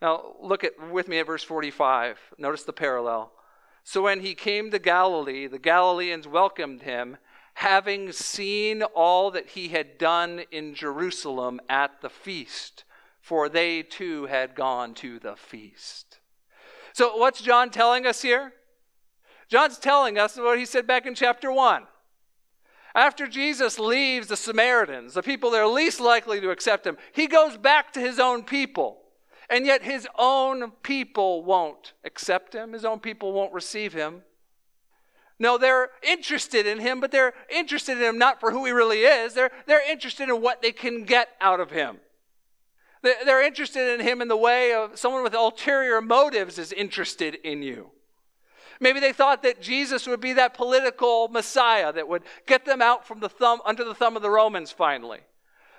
Now, 0.00 0.36
look 0.40 0.62
at 0.62 0.74
with 0.92 1.08
me 1.08 1.18
at 1.18 1.26
verse 1.26 1.42
45. 1.42 2.16
Notice 2.38 2.62
the 2.62 2.72
parallel. 2.72 3.32
So 3.82 4.02
when 4.02 4.20
he 4.20 4.36
came 4.36 4.70
to 4.70 4.78
Galilee, 4.78 5.48
the 5.48 5.58
Galileans 5.58 6.28
welcomed 6.28 6.82
him, 6.82 7.16
having 7.54 8.12
seen 8.12 8.84
all 8.84 9.32
that 9.32 9.48
he 9.48 9.70
had 9.70 9.98
done 9.98 10.44
in 10.52 10.76
Jerusalem 10.76 11.58
at 11.68 12.02
the 12.02 12.10
feast, 12.10 12.84
for 13.20 13.48
they 13.48 13.82
too 13.82 14.26
had 14.26 14.54
gone 14.54 14.94
to 14.94 15.18
the 15.18 15.34
feast. 15.34 16.20
So, 16.92 17.16
what's 17.16 17.42
John 17.42 17.70
telling 17.70 18.06
us 18.06 18.22
here? 18.22 18.52
John's 19.48 19.78
telling 19.78 20.18
us 20.18 20.36
what 20.36 20.58
he 20.58 20.66
said 20.66 20.86
back 20.86 21.06
in 21.06 21.14
chapter 21.14 21.52
1. 21.52 21.84
After 22.94 23.26
Jesus 23.26 23.78
leaves 23.78 24.28
the 24.28 24.36
Samaritans, 24.36 25.14
the 25.14 25.22
people 25.22 25.50
that 25.50 25.60
are 25.60 25.66
least 25.66 26.00
likely 26.00 26.40
to 26.40 26.50
accept 26.50 26.86
him, 26.86 26.96
he 27.12 27.26
goes 27.26 27.56
back 27.56 27.92
to 27.92 28.00
his 28.00 28.18
own 28.18 28.42
people. 28.42 29.02
And 29.48 29.66
yet 29.66 29.82
his 29.82 30.08
own 30.18 30.72
people 30.82 31.44
won't 31.44 31.92
accept 32.04 32.54
him, 32.54 32.72
his 32.72 32.84
own 32.84 32.98
people 32.98 33.32
won't 33.32 33.52
receive 33.52 33.92
him. 33.92 34.22
No, 35.38 35.58
they're 35.58 35.90
interested 36.02 36.66
in 36.66 36.80
him, 36.80 36.98
but 36.98 37.10
they're 37.10 37.34
interested 37.50 37.98
in 37.98 38.02
him 38.02 38.18
not 38.18 38.40
for 38.40 38.50
who 38.50 38.64
he 38.64 38.72
really 38.72 39.00
is. 39.00 39.34
They're, 39.34 39.50
they're 39.66 39.88
interested 39.88 40.30
in 40.30 40.40
what 40.40 40.62
they 40.62 40.72
can 40.72 41.04
get 41.04 41.28
out 41.40 41.60
of 41.60 41.70
him. 41.70 41.98
They're 43.02 43.44
interested 43.44 44.00
in 44.00 44.04
him 44.04 44.22
in 44.22 44.28
the 44.28 44.36
way 44.36 44.72
of 44.72 44.98
someone 44.98 45.22
with 45.22 45.34
ulterior 45.34 46.00
motives 46.00 46.58
is 46.58 46.72
interested 46.72 47.36
in 47.44 47.62
you. 47.62 47.90
Maybe 48.80 49.00
they 49.00 49.12
thought 49.12 49.42
that 49.42 49.60
Jesus 49.60 50.06
would 50.06 50.20
be 50.20 50.34
that 50.34 50.54
political 50.54 51.28
Messiah 51.28 51.92
that 51.92 52.08
would 52.08 52.22
get 52.46 52.64
them 52.64 52.82
out 52.82 53.06
from 53.06 53.20
the 53.20 53.28
thumb 53.28 53.60
under 53.64 53.84
the 53.84 53.94
thumb 53.94 54.16
of 54.16 54.22
the 54.22 54.30
Romans 54.30 54.70
finally. 54.70 55.20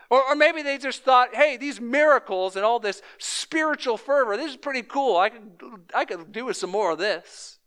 Or, 0.09 0.23
or 0.23 0.35
maybe 0.35 0.61
they 0.61 0.77
just 0.77 1.03
thought, 1.03 1.35
hey, 1.35 1.57
these 1.57 1.81
miracles 1.81 2.55
and 2.55 2.63
all 2.63 2.79
this 2.79 3.01
spiritual 3.17 3.97
fervor, 3.97 4.37
this 4.37 4.51
is 4.51 4.57
pretty 4.57 4.81
cool. 4.81 5.17
I 5.17 5.29
could, 5.29 5.61
I 5.93 6.05
could 6.05 6.31
do 6.31 6.45
with 6.45 6.57
some 6.57 6.69
more 6.69 6.91
of 6.91 6.97
this. 6.97 7.59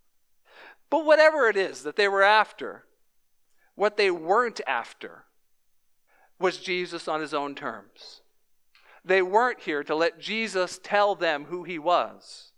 But 0.89 1.05
whatever 1.05 1.49
it 1.49 1.57
is 1.57 1.83
that 1.83 1.97
they 1.97 2.09
were 2.09 2.23
after, 2.23 2.87
what 3.75 3.97
they 3.97 4.11
weren't 4.11 4.61
after 4.67 5.25
was 6.39 6.59
Jesus 6.59 7.07
on 7.07 7.21
his 7.21 7.35
own 7.35 7.55
terms. 7.55 8.23
They 9.05 9.23
weren't 9.23 9.61
here 9.61 9.85
to 9.85 9.95
let 9.95 10.21
Jesus 10.21 10.81
tell 10.83 11.15
them 11.15 11.45
who 11.45 11.65
he 11.65 11.79
was 11.79 12.53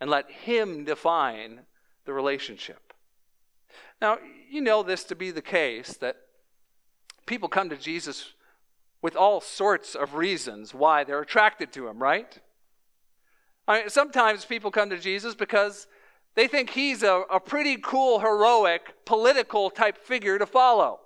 and 0.00 0.08
let 0.08 0.30
him 0.30 0.84
define 0.84 1.60
the 2.08 2.14
relationship. 2.14 2.94
Now, 4.00 4.16
you 4.50 4.62
know 4.62 4.82
this 4.82 5.04
to 5.04 5.14
be 5.14 5.30
the 5.30 5.42
case 5.42 5.92
that 5.98 6.16
people 7.26 7.50
come 7.50 7.68
to 7.68 7.76
Jesus 7.76 8.32
with 9.02 9.14
all 9.14 9.42
sorts 9.42 9.94
of 9.94 10.14
reasons 10.14 10.72
why 10.72 11.04
they're 11.04 11.20
attracted 11.20 11.70
to 11.74 11.86
him, 11.86 12.02
right? 12.02 12.38
I 13.68 13.80
mean, 13.80 13.90
sometimes 13.90 14.46
people 14.46 14.70
come 14.70 14.88
to 14.88 14.98
Jesus 14.98 15.34
because 15.34 15.86
they 16.34 16.48
think 16.48 16.70
he's 16.70 17.02
a, 17.02 17.24
a 17.30 17.38
pretty 17.38 17.76
cool, 17.76 18.20
heroic, 18.20 19.04
political 19.04 19.68
type 19.68 19.98
figure 19.98 20.38
to 20.38 20.46
follow. 20.46 21.00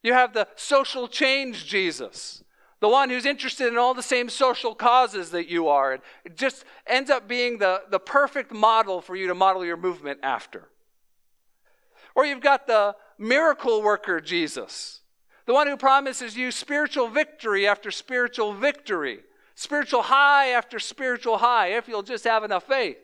You 0.00 0.12
have 0.12 0.32
the 0.32 0.46
social 0.54 1.08
change 1.08 1.66
Jesus 1.66 2.44
the 2.80 2.88
one 2.88 3.10
who's 3.10 3.26
interested 3.26 3.68
in 3.68 3.78
all 3.78 3.92
the 3.92 4.02
same 4.02 4.28
social 4.30 4.74
causes 4.74 5.30
that 5.30 5.48
you 5.48 5.68
are. 5.68 5.92
And 5.92 6.02
it 6.24 6.36
just 6.36 6.64
ends 6.86 7.10
up 7.10 7.28
being 7.28 7.58
the, 7.58 7.82
the 7.90 8.00
perfect 8.00 8.52
model 8.52 9.02
for 9.02 9.14
you 9.14 9.28
to 9.28 9.34
model 9.34 9.64
your 9.64 9.76
movement 9.76 10.20
after. 10.22 10.68
Or 12.14 12.24
you've 12.24 12.40
got 12.40 12.66
the 12.66 12.96
miracle 13.18 13.82
worker 13.82 14.20
Jesus, 14.20 15.02
the 15.44 15.52
one 15.52 15.66
who 15.66 15.76
promises 15.76 16.36
you 16.36 16.50
spiritual 16.50 17.08
victory 17.08 17.68
after 17.68 17.90
spiritual 17.90 18.54
victory, 18.54 19.20
spiritual 19.54 20.02
high 20.02 20.48
after 20.48 20.78
spiritual 20.78 21.38
high, 21.38 21.68
if 21.68 21.86
you'll 21.86 22.02
just 22.02 22.24
have 22.24 22.44
enough 22.44 22.66
faith. 22.66 22.96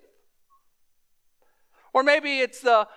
Or 1.92 2.02
maybe 2.02 2.40
it's 2.40 2.60
the, 2.60 2.88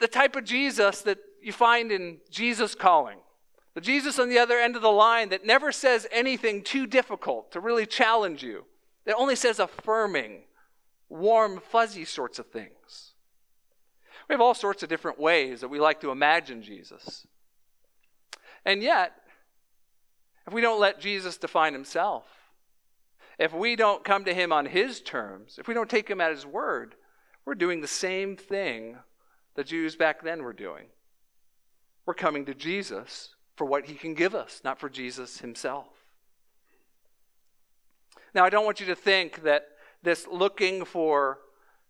the 0.00 0.08
type 0.08 0.34
of 0.34 0.44
Jesus 0.44 1.02
that 1.02 1.18
you 1.40 1.52
find 1.52 1.92
in 1.92 2.18
Jesus 2.28 2.74
Calling 2.74 3.18
the 3.74 3.80
Jesus 3.80 4.18
on 4.18 4.28
the 4.28 4.38
other 4.38 4.58
end 4.58 4.76
of 4.76 4.82
the 4.82 4.90
line 4.90 5.30
that 5.30 5.46
never 5.46 5.72
says 5.72 6.06
anything 6.10 6.62
too 6.62 6.86
difficult 6.86 7.52
to 7.52 7.60
really 7.60 7.86
challenge 7.86 8.42
you, 8.42 8.64
that 9.04 9.16
only 9.16 9.36
says 9.36 9.58
affirming, 9.58 10.42
warm, 11.08 11.60
fuzzy 11.60 12.04
sorts 12.04 12.38
of 12.38 12.46
things. 12.46 13.12
We 14.28 14.34
have 14.34 14.40
all 14.40 14.54
sorts 14.54 14.82
of 14.82 14.88
different 14.88 15.18
ways 15.18 15.60
that 15.60 15.68
we 15.68 15.80
like 15.80 16.00
to 16.00 16.10
imagine 16.10 16.62
Jesus. 16.62 17.26
And 18.64 18.82
yet, 18.82 19.12
if 20.46 20.52
we 20.52 20.60
don't 20.60 20.80
let 20.80 21.00
Jesus 21.00 21.36
define 21.36 21.72
himself, 21.72 22.24
if 23.38 23.52
we 23.52 23.74
don't 23.74 24.04
come 24.04 24.24
to 24.24 24.34
him 24.34 24.52
on 24.52 24.66
his 24.66 25.00
terms, 25.00 25.56
if 25.58 25.66
we 25.66 25.74
don't 25.74 25.90
take 25.90 26.08
him 26.08 26.20
at 26.20 26.30
his 26.30 26.46
word, 26.46 26.94
we're 27.44 27.54
doing 27.54 27.80
the 27.80 27.88
same 27.88 28.36
thing 28.36 28.98
the 29.54 29.64
Jews 29.64 29.96
back 29.96 30.22
then 30.22 30.42
were 30.42 30.52
doing. 30.52 30.86
We're 32.06 32.14
coming 32.14 32.44
to 32.46 32.54
Jesus 32.54 33.34
for 33.62 33.66
what 33.66 33.86
he 33.86 33.94
can 33.94 34.12
give 34.12 34.34
us, 34.34 34.60
not 34.64 34.80
for 34.80 34.88
Jesus 34.88 35.38
himself. 35.38 35.86
Now, 38.34 38.44
I 38.44 38.50
don't 38.50 38.64
want 38.64 38.80
you 38.80 38.86
to 38.86 38.96
think 38.96 39.44
that 39.44 39.68
this 40.02 40.26
looking 40.26 40.84
for 40.84 41.38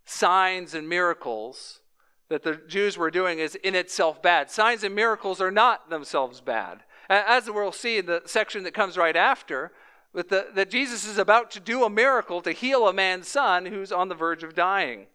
signs 0.04 0.74
and 0.74 0.86
miracles 0.86 1.80
that 2.28 2.42
the 2.42 2.60
Jews 2.68 2.98
were 2.98 3.10
doing 3.10 3.38
is 3.38 3.54
in 3.54 3.74
itself 3.74 4.20
bad. 4.20 4.50
Signs 4.50 4.84
and 4.84 4.94
miracles 4.94 5.40
are 5.40 5.50
not 5.50 5.88
themselves 5.88 6.42
bad. 6.42 6.82
As 7.08 7.50
we'll 7.50 7.72
see 7.72 7.96
in 7.96 8.04
the 8.04 8.20
section 8.26 8.64
that 8.64 8.74
comes 8.74 8.98
right 8.98 9.16
after, 9.16 9.72
that, 10.12 10.54
that 10.54 10.68
Jesus 10.68 11.06
is 11.06 11.16
about 11.16 11.50
to 11.52 11.60
do 11.60 11.84
a 11.84 11.88
miracle 11.88 12.42
to 12.42 12.52
heal 12.52 12.86
a 12.86 12.92
man's 12.92 13.28
son 13.28 13.64
who's 13.64 13.92
on 13.92 14.10
the 14.10 14.14
verge 14.14 14.42
of 14.42 14.54
dying. 14.54 15.06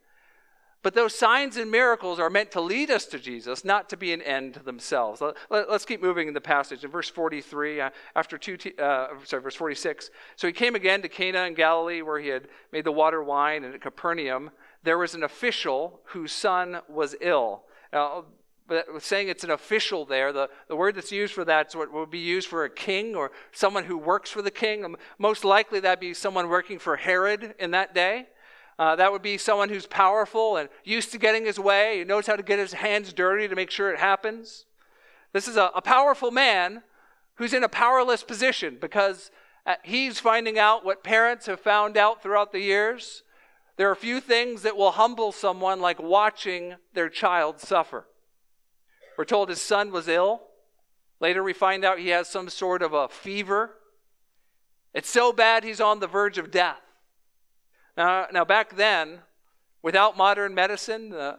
But 0.83 0.93
those 0.93 1.15
signs 1.15 1.57
and 1.57 1.71
miracles 1.71 2.19
are 2.19 2.29
meant 2.29 2.51
to 2.51 2.61
lead 2.61 2.91
us 2.91 3.05
to 3.07 3.19
Jesus, 3.19 3.65
not 3.65 3.89
to 3.89 3.97
be 3.97 4.13
an 4.13 4.21
end 4.21 4.53
to 4.53 4.63
themselves. 4.63 5.21
Let, 5.21 5.69
us 5.69 5.85
keep 5.85 6.01
moving 6.01 6.27
in 6.27 6.33
the 6.33 6.41
passage. 6.41 6.83
In 6.83 6.91
verse 6.91 7.09
43, 7.09 7.81
uh, 7.81 7.89
after 8.15 8.37
two, 8.37 8.57
uh, 8.77 9.07
sorry, 9.23 9.41
verse 9.41 9.55
46. 9.55 10.11
So 10.35 10.47
he 10.47 10.53
came 10.53 10.75
again 10.75 11.01
to 11.01 11.09
Cana 11.09 11.41
in 11.45 11.55
Galilee, 11.55 12.01
where 12.03 12.19
he 12.19 12.27
had 12.27 12.47
made 12.71 12.85
the 12.85 12.91
water 12.91 13.23
wine, 13.23 13.63
and 13.63 13.73
at 13.73 13.81
Capernaum 13.81 14.51
there 14.83 14.97
was 14.97 15.15
an 15.15 15.23
official 15.23 15.99
whose 16.05 16.31
son 16.31 16.79
was 16.87 17.15
ill. 17.19 17.63
Now, 17.91 18.25
saying 18.99 19.29
it's 19.29 19.43
an 19.43 19.51
official 19.51 20.05
there, 20.05 20.31
the, 20.31 20.49
the 20.67 20.75
word 20.75 20.95
that's 20.95 21.11
used 21.11 21.33
for 21.33 21.45
that 21.45 21.67
is 21.67 21.75
what 21.75 21.91
would 21.91 22.11
be 22.11 22.19
used 22.19 22.47
for 22.47 22.65
a 22.65 22.69
king 22.69 23.15
or 23.15 23.31
someone 23.51 23.85
who 23.85 23.97
works 23.97 24.29
for 24.29 24.41
the 24.41 24.51
king. 24.51 24.95
Most 25.17 25.43
likely 25.43 25.79
that'd 25.79 25.99
be 25.99 26.13
someone 26.13 26.49
working 26.49 26.79
for 26.79 26.95
Herod 26.95 27.55
in 27.59 27.71
that 27.71 27.95
day. 27.95 28.27
Uh, 28.79 28.95
that 28.95 29.11
would 29.11 29.23
be 29.23 29.37
someone 29.37 29.69
who's 29.69 29.87
powerful 29.87 30.57
and 30.57 30.69
used 30.83 31.11
to 31.11 31.17
getting 31.17 31.45
his 31.45 31.59
way, 31.59 31.99
who 31.99 32.05
knows 32.05 32.27
how 32.27 32.35
to 32.35 32.43
get 32.43 32.59
his 32.59 32.73
hands 32.73 33.11
dirty 33.11 33.47
to 33.47 33.55
make 33.55 33.71
sure 33.71 33.91
it 33.91 33.99
happens. 33.99 34.65
This 35.33 35.47
is 35.47 35.57
a, 35.57 35.71
a 35.75 35.81
powerful 35.81 36.29
man 36.29 36.83
who's 37.35 37.53
in 37.53 37.63
a 37.63 37.69
powerless 37.69 38.23
position 38.23 38.77
because 38.79 39.31
uh, 39.65 39.75
he's 39.83 40.19
finding 40.19 40.59
out 40.59 40.85
what 40.85 41.03
parents 41.03 41.47
have 41.47 41.59
found 41.59 41.97
out 41.97 42.21
throughout 42.21 42.51
the 42.51 42.59
years. 42.59 43.23
There 43.77 43.89
are 43.89 43.95
few 43.95 44.21
things 44.21 44.61
that 44.61 44.77
will 44.77 44.91
humble 44.91 45.31
someone 45.31 45.79
like 45.81 46.01
watching 46.01 46.75
their 46.93 47.09
child 47.09 47.59
suffer. 47.59 48.07
We're 49.17 49.25
told 49.25 49.49
his 49.49 49.61
son 49.61 49.91
was 49.91 50.07
ill. 50.07 50.41
Later, 51.19 51.43
we 51.43 51.53
find 51.53 51.83
out 51.83 51.99
he 51.99 52.09
has 52.09 52.27
some 52.27 52.49
sort 52.49 52.83
of 52.83 52.93
a 52.93 53.07
fever. 53.07 53.75
It's 54.93 55.09
so 55.09 55.33
bad 55.33 55.63
he's 55.63 55.81
on 55.81 55.99
the 55.99 56.07
verge 56.07 56.37
of 56.37 56.51
death. 56.51 56.81
Now, 57.97 58.27
now 58.31 58.45
back 58.45 58.75
then, 58.75 59.19
without 59.81 60.15
modern 60.15 60.53
medicine, 60.53 61.11
uh, 61.11 61.37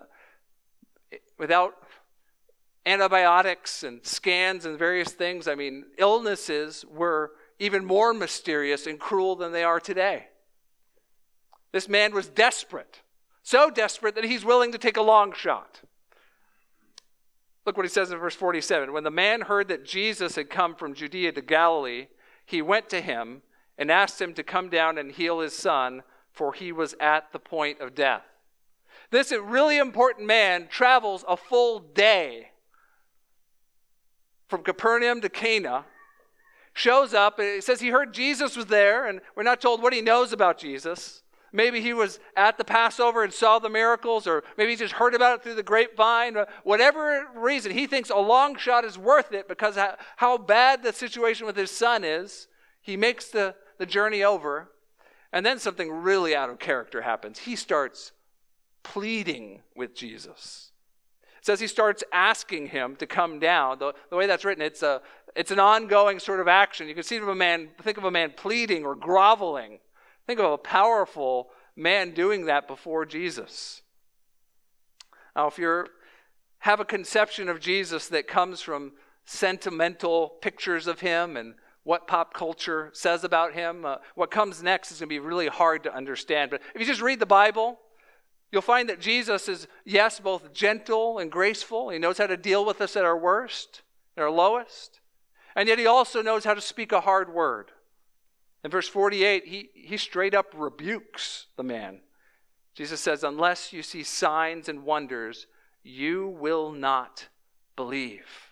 without 1.39 1.75
antibiotics 2.85 3.85
and 3.85 4.05
scans 4.05 4.65
and 4.65 4.77
various 4.77 5.13
things, 5.13 5.47
I 5.47 5.55
mean, 5.55 5.85
illnesses 5.97 6.85
were 6.91 7.33
even 7.61 7.85
more 7.85 8.13
mysterious 8.13 8.87
and 8.87 8.99
cruel 8.99 9.37
than 9.37 9.53
they 9.53 9.63
are 9.63 9.79
today. 9.79 10.27
This 11.73 11.89
man 11.89 12.15
was 12.15 12.29
desperate, 12.29 13.03
so 13.43 13.71
desperate 13.71 14.15
that 14.17 14.25
he's 14.25 14.45
willing 14.45 14.73
to 14.73 14.79
take 14.79 14.97
a 14.97 15.03
long 15.03 15.33
shot. 15.33 15.83
Look 17.67 17.77
what 17.77 17.85
he 17.85 17.91
says 17.91 18.11
in 18.11 18.19
verse 18.19 18.35
47. 18.35 18.93
When 18.93 19.05
the 19.05 19.11
man 19.11 19.43
heard 19.43 19.69
that 19.69 19.85
Jesus 19.85 20.37
had 20.37 20.49
come 20.49 20.75
from 20.75 20.95
Judea 20.95 21.33
to 21.33 21.43
Galilee, 21.43 22.07
he 22.47 22.63
went 22.63 22.89
to 22.89 23.03
him 23.03 23.43
and 23.77 23.91
asked 23.91 24.21
him 24.21 24.33
to 24.35 24.43
come 24.43 24.71
down 24.71 24.97
and 24.97 25.13
heal 25.13 25.41
his 25.41 25.55
son, 25.55 26.03
for 26.39 26.53
he 26.53 26.71
was 26.71 26.95
at 27.01 27.33
the 27.33 27.39
point 27.41 27.81
of 27.81 27.97
death. 27.97 28.23
This 29.11 29.33
really 29.33 29.77
important 29.77 30.27
man 30.27 30.69
travels 30.71 31.25
a 31.27 31.37
full 31.37 31.81
day 31.81 32.51
from 34.47 34.63
Capernaum 34.63 35.21
to 35.21 35.29
Cana, 35.29 35.85
shows 36.73 37.13
up, 37.13 37.41
and 37.41 37.49
it 37.49 37.65
says 37.65 37.81
he 37.81 37.89
heard 37.89 38.15
Jesus 38.15 38.57
was 38.57 38.67
there, 38.67 39.07
and 39.07 39.21
we're 39.35 39.43
not 39.43 39.61
told 39.61 39.83
what 39.83 39.93
he 39.93 40.01
knows 40.01 40.33
about 40.33 40.59
Jesus. 40.59 41.23
Maybe 41.53 41.81
he 41.81 41.93
was 41.93 42.21
at 42.37 42.57
the 42.57 42.65
Passover 42.65 43.25
and 43.25 43.33
saw 43.33 43.59
the 43.59 43.69
miracles, 43.69 44.29
or 44.29 44.45
maybe 44.57 44.71
he 44.71 44.77
just 44.77 44.95
heard 44.95 45.15
about 45.15 45.41
it 45.41 45.43
through 45.43 45.57
the 45.57 45.63
grapevine. 45.65 46.37
Whatever 46.63 47.27
reason, 47.35 47.73
he 47.73 47.89
thinks 47.89 48.11
a 48.11 48.17
long 48.17 48.57
shot 48.57 48.85
is 48.85 48.97
worth 48.97 49.33
it 49.33 49.49
because 49.49 49.77
how 50.17 50.39
bad 50.39 50.85
the 50.85 50.93
situation 50.93 51.47
with 51.47 51.57
his 51.57 51.73
son 51.73 52.05
is. 52.05 52.47
He 52.81 52.97
makes 52.97 53.29
the, 53.29 53.57
the 53.79 53.87
journey 53.87 54.23
over, 54.23 54.71
and 55.33 55.45
then 55.45 55.59
something 55.59 55.91
really 55.91 56.35
out 56.35 56.51
of 56.51 56.59
character 56.59 57.03
happens. 57.03 57.39
He 57.39 57.57
starts 57.57 58.13
pleading 58.83 59.63
with 59.77 59.95
Jesus. 59.95 60.73
It 61.39 61.47
says 61.47 61.61
he 61.61 61.67
starts 61.67 62.03
asking 62.13 62.69
him 62.69 62.97
to 62.97 63.07
come 63.07 63.39
down. 63.39 63.79
The, 63.79 63.95
the 64.11 64.17
way 64.17 64.27
that's 64.27 64.45
written, 64.45 64.63
it's, 64.63 64.83
a, 64.83 65.01
it's 65.37 65.51
an 65.51 65.61
ongoing 65.61 66.19
sort 66.19 66.41
of 66.41 66.49
action. 66.49 66.89
You 66.89 66.95
can 66.95 67.05
see 67.05 67.17
of 67.17 67.29
a 67.29 67.35
man, 67.35 67.69
think 67.83 67.99
of 67.99 68.05
a 68.05 68.11
man 68.11 68.33
pleading 68.37 68.85
or 68.85 68.95
groveling. 68.95 69.79
Think 70.27 70.41
of 70.41 70.53
a 70.53 70.59
powerful 70.59 71.51
man 71.77 72.13
doing 72.13 72.47
that 72.47 72.67
before 72.67 73.07
Jesus. 73.07 73.83
Now, 75.37 75.47
if 75.47 75.59
you 75.59 75.87
have 76.61 76.81
a 76.81 76.85
conception 76.85 77.49
of 77.49 77.61
Jesus 77.61 78.09
that 78.09 78.27
comes 78.27 78.61
from 78.61 78.93
sentimental 79.25 80.31
pictures 80.41 80.87
of 80.87 81.01
him 81.01 81.37
and 81.37 81.55
what 81.85 82.07
pop 82.07 82.35
culture 82.35 82.91
says 82.93 83.25
about 83.25 83.55
him, 83.55 83.85
uh, 83.85 83.97
what 84.15 84.31
comes 84.31 84.63
next 84.63 84.91
is 84.93 85.01
going 85.01 85.09
to 85.09 85.15
be 85.15 85.19
really 85.19 85.49
hard 85.49 85.85
to 85.85 85.95
understand. 85.95 86.51
But 86.51 86.61
if 86.75 86.81
you 86.81 86.87
just 86.87 87.01
read 87.01 87.21
the 87.21 87.27
Bible, 87.27 87.79
you'll 88.53 88.63
find 88.63 88.89
that 88.89 89.01
Jesus 89.01 89.49
is, 89.49 89.67
yes, 89.85 90.21
both 90.21 90.53
gentle 90.53 91.19
and 91.19 91.31
graceful. 91.31 91.91
He 91.91 91.99
knows 91.99 92.19
how 92.19 92.27
to 92.27 92.37
deal 92.37 92.65
with 92.65 92.81
us 92.81 92.97
at 92.97 93.05
our 93.05 93.17
worst, 93.17 93.83
at 94.17 94.23
our 94.23 94.31
lowest. 94.31 95.01
And 95.57 95.69
yet 95.69 95.79
he 95.79 95.87
also 95.87 96.23
knows 96.23 96.45
how 96.45 96.55
to 96.55 96.61
speak 96.61 96.93
a 96.93 97.01
hard 97.01 97.33
word. 97.33 97.73
In 98.65 98.71
verse 98.71 98.89
48, 98.89 99.47
he, 99.47 99.71
he 99.75 99.97
straight 99.97 100.35
up 100.35 100.53
rebukes 100.57 101.47
the 101.57 101.63
man. 101.63 102.01
Jesus 102.75 103.01
says, 103.01 103.25
Unless 103.25 103.73
you 103.73 103.83
see 103.83 104.03
signs 104.03 104.69
and 104.69 104.85
wonders, 104.85 105.47
you 105.83 106.29
will 106.29 106.71
not 106.73 107.29
believe. 107.77 108.48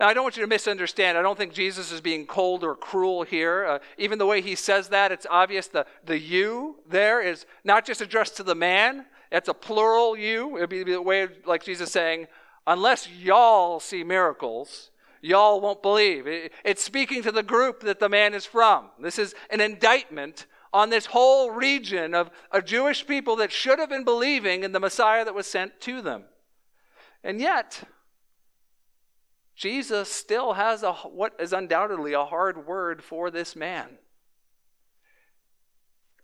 Now, 0.00 0.08
I 0.08 0.14
don't 0.14 0.22
want 0.22 0.38
you 0.38 0.42
to 0.42 0.48
misunderstand. 0.48 1.18
I 1.18 1.22
don't 1.22 1.36
think 1.36 1.52
Jesus 1.52 1.92
is 1.92 2.00
being 2.00 2.26
cold 2.26 2.64
or 2.64 2.74
cruel 2.74 3.22
here. 3.22 3.66
Uh, 3.66 3.78
even 3.98 4.18
the 4.18 4.24
way 4.24 4.40
he 4.40 4.54
says 4.54 4.88
that, 4.88 5.12
it's 5.12 5.26
obvious 5.28 5.66
the, 5.68 5.84
the 6.06 6.18
you 6.18 6.76
there 6.88 7.20
is 7.20 7.44
not 7.64 7.84
just 7.84 8.00
addressed 8.00 8.38
to 8.38 8.42
the 8.42 8.54
man, 8.54 9.04
it's 9.30 9.50
a 9.50 9.54
plural 9.54 10.16
you. 10.16 10.56
It 10.56 10.60
would 10.60 10.70
be 10.70 10.82
the 10.84 11.02
way 11.02 11.28
like 11.44 11.62
Jesus 11.62 11.92
saying, 11.92 12.28
Unless 12.66 13.10
y'all 13.10 13.78
see 13.78 14.02
miracles, 14.02 14.90
y'all 15.20 15.60
won't 15.60 15.82
believe. 15.82 16.24
It's 16.64 16.82
speaking 16.82 17.22
to 17.22 17.32
the 17.32 17.42
group 17.42 17.80
that 17.80 18.00
the 18.00 18.08
man 18.08 18.32
is 18.32 18.46
from. 18.46 18.86
This 19.00 19.18
is 19.18 19.34
an 19.50 19.60
indictment 19.60 20.46
on 20.72 20.88
this 20.88 21.06
whole 21.06 21.50
region 21.50 22.14
of, 22.14 22.30
of 22.52 22.64
Jewish 22.64 23.06
people 23.06 23.36
that 23.36 23.52
should 23.52 23.78
have 23.78 23.90
been 23.90 24.04
believing 24.04 24.64
in 24.64 24.72
the 24.72 24.80
Messiah 24.80 25.26
that 25.26 25.34
was 25.34 25.46
sent 25.46 25.78
to 25.82 26.00
them. 26.00 26.24
And 27.22 27.38
yet, 27.40 27.82
Jesus 29.56 30.10
still 30.10 30.54
has 30.54 30.82
a, 30.82 30.92
what 30.92 31.34
is 31.38 31.52
undoubtedly 31.52 32.12
a 32.12 32.24
hard 32.24 32.66
word 32.66 33.02
for 33.02 33.30
this 33.30 33.54
man. 33.54 33.98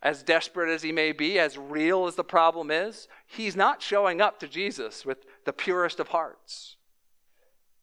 As 0.02 0.22
desperate 0.22 0.72
as 0.72 0.82
he 0.82 0.92
may 0.92 1.12
be, 1.12 1.38
as 1.38 1.58
real 1.58 2.06
as 2.06 2.14
the 2.14 2.24
problem 2.24 2.70
is, 2.70 3.08
he's 3.26 3.56
not 3.56 3.82
showing 3.82 4.20
up 4.20 4.38
to 4.40 4.48
Jesus 4.48 5.04
with 5.04 5.18
the 5.44 5.52
purest 5.52 6.00
of 6.00 6.08
hearts. 6.08 6.76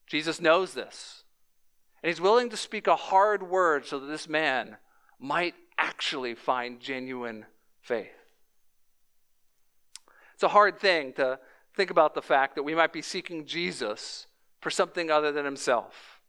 Jesus 0.07 0.39
knows 0.39 0.73
this. 0.73 1.23
And 2.01 2.09
he's 2.09 2.21
willing 2.21 2.49
to 2.49 2.57
speak 2.57 2.87
a 2.87 2.95
hard 2.95 3.43
word 3.43 3.85
so 3.85 3.99
that 3.99 4.07
this 4.07 4.27
man 4.27 4.77
might 5.19 5.55
actually 5.77 6.35
find 6.35 6.79
genuine 6.79 7.45
faith. 7.81 8.11
It's 10.33 10.43
a 10.43 10.49
hard 10.49 10.79
thing 10.79 11.13
to 11.13 11.39
think 11.75 11.89
about 11.89 12.13
the 12.13 12.21
fact 12.21 12.55
that 12.55 12.63
we 12.63 12.75
might 12.75 12.93
be 12.93 13.01
seeking 13.01 13.45
Jesus 13.45 14.27
for 14.63 14.71
something 14.71 15.11
other 15.11 15.31
than 15.31 15.45
himself. 15.45 16.21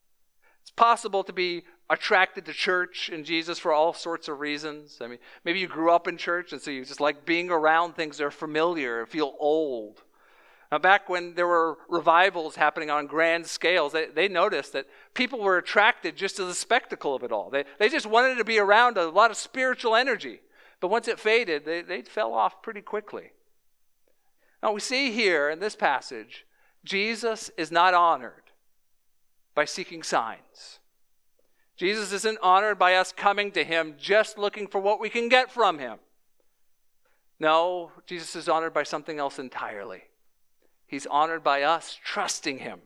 It's 0.62 0.70
possible 0.70 1.24
to 1.24 1.32
be 1.32 1.64
attracted 1.88 2.46
to 2.46 2.52
church 2.52 3.10
and 3.12 3.24
Jesus 3.24 3.58
for 3.58 3.72
all 3.72 3.92
sorts 3.92 4.28
of 4.28 4.40
reasons. 4.40 4.98
I 5.00 5.06
mean, 5.06 5.18
maybe 5.44 5.60
you 5.60 5.68
grew 5.68 5.90
up 5.92 6.08
in 6.08 6.16
church 6.16 6.52
and 6.52 6.60
so 6.60 6.70
you 6.70 6.84
just 6.84 7.00
like 7.00 7.24
being 7.24 7.50
around 7.50 7.94
things 7.94 8.18
that 8.18 8.24
are 8.24 8.30
familiar, 8.30 9.00
and 9.00 9.08
feel 9.08 9.34
old. 9.38 10.02
Now, 10.72 10.78
back 10.78 11.08
when 11.08 11.34
there 11.34 11.46
were 11.46 11.78
revivals 11.88 12.56
happening 12.56 12.90
on 12.90 13.06
grand 13.06 13.46
scales, 13.46 13.92
they, 13.92 14.06
they 14.06 14.26
noticed 14.26 14.72
that 14.72 14.86
people 15.12 15.40
were 15.40 15.58
attracted 15.58 16.16
just 16.16 16.36
to 16.36 16.44
the 16.44 16.54
spectacle 16.54 17.14
of 17.14 17.22
it 17.22 17.30
all. 17.30 17.50
They, 17.50 17.64
they 17.78 17.88
just 17.88 18.06
wanted 18.06 18.36
to 18.38 18.44
be 18.44 18.58
around 18.58 18.96
a 18.96 19.08
lot 19.08 19.30
of 19.30 19.36
spiritual 19.36 19.94
energy. 19.94 20.40
But 20.80 20.88
once 20.88 21.06
it 21.06 21.20
faded, 21.20 21.64
they, 21.64 21.82
they 21.82 22.02
fell 22.02 22.32
off 22.32 22.62
pretty 22.62 22.80
quickly. 22.80 23.32
Now, 24.62 24.72
we 24.72 24.80
see 24.80 25.12
here 25.12 25.50
in 25.50 25.60
this 25.60 25.76
passage, 25.76 26.46
Jesus 26.84 27.50
is 27.56 27.72
not 27.72 27.94
honored 27.94 28.44
by 29.54 29.64
seeking 29.64 30.02
signs. 30.02 30.78
Jesus 31.76 32.12
isn't 32.12 32.38
honored 32.42 32.78
by 32.78 32.94
us 32.94 33.12
coming 33.12 33.50
to 33.52 33.64
him 33.64 33.94
just 33.98 34.38
looking 34.38 34.66
for 34.66 34.80
what 34.80 35.00
we 35.00 35.08
can 35.08 35.28
get 35.28 35.50
from 35.50 35.78
him. 35.78 35.98
No, 37.40 37.90
Jesus 38.06 38.36
is 38.36 38.48
honored 38.48 38.72
by 38.72 38.84
something 38.84 39.18
else 39.18 39.38
entirely. 39.38 40.02
He's 40.86 41.06
honored 41.06 41.42
by 41.42 41.62
us 41.62 41.98
trusting 42.04 42.58
him. 42.58 42.80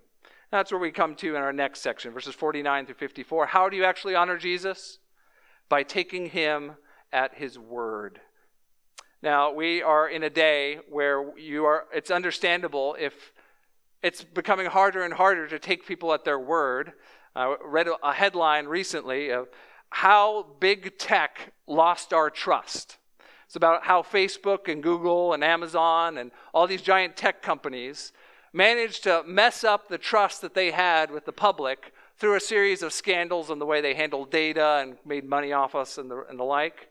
That's 0.51 0.73
where 0.73 0.81
we 0.81 0.91
come 0.91 1.15
to 1.17 1.37
in 1.37 1.43
our 1.43 1.53
next 1.53 1.81
section, 1.81 2.13
verses 2.13 2.35
49 2.35 2.87
through 2.87 2.95
54. 2.95 3.47
How 3.47 3.69
do 3.69 3.77
you 3.77 3.85
actually 3.85 4.15
honor 4.15 4.39
Jesus? 4.39 4.99
By 5.69 5.83
taking 5.83 6.31
him 6.31 6.77
at 7.13 7.35
his 7.35 7.59
word. 7.59 8.21
Now, 9.21 9.53
we 9.53 9.83
are 9.83 10.09
in 10.09 10.23
a 10.23 10.31
day 10.31 10.79
where 10.89 11.37
you 11.37 11.65
are 11.67 11.87
it's 11.93 12.11
understandable 12.11 12.97
if 12.99 13.33
it's 14.03 14.23
becoming 14.23 14.67
harder 14.67 15.03
and 15.05 15.13
harder 15.13 15.49
to 15.49 15.59
take 15.59 15.87
people 15.87 16.13
at 16.13 16.25
their 16.25 16.39
word. 16.39 16.93
I 17.35 17.57
read 17.65 17.89
a 18.03 18.13
headline 18.13 18.67
recently 18.67 19.31
of 19.31 19.49
how 19.91 20.47
big 20.61 20.99
tech 20.99 21.53
lost 21.67 22.13
our 22.13 22.31
trust. 22.31 22.99
It's 23.47 23.57
about 23.57 23.85
how 23.85 24.03
Facebook 24.03 24.71
and 24.71 24.83
Google 24.83 25.33
and 25.33 25.43
Amazon 25.43 26.19
and 26.19 26.31
all 26.53 26.67
these 26.67 26.83
giant 26.83 27.17
tech 27.17 27.43
companies 27.43 28.13
managed 28.53 29.05
to 29.05 29.23
mess 29.27 29.65
up 29.65 29.89
the 29.89 29.99
trust 29.99 30.43
that 30.43 30.55
they 30.55 30.71
had 30.71 31.11
with 31.11 31.25
the 31.25 31.33
public 31.33 31.93
through 32.19 32.35
a 32.35 32.41
series 32.41 32.83
of 32.83 32.93
scandals 32.93 33.49
and 33.51 33.61
the 33.61 33.67
way 33.67 33.81
they 33.81 33.95
handled 33.95 34.31
data 34.31 34.79
and 34.83 34.97
made 35.07 35.25
money 35.25 35.53
off 35.53 35.75
us 35.75 35.99
and 35.99 36.11
the, 36.11 36.25
and 36.29 36.39
the 36.39 36.45
like. 36.45 36.89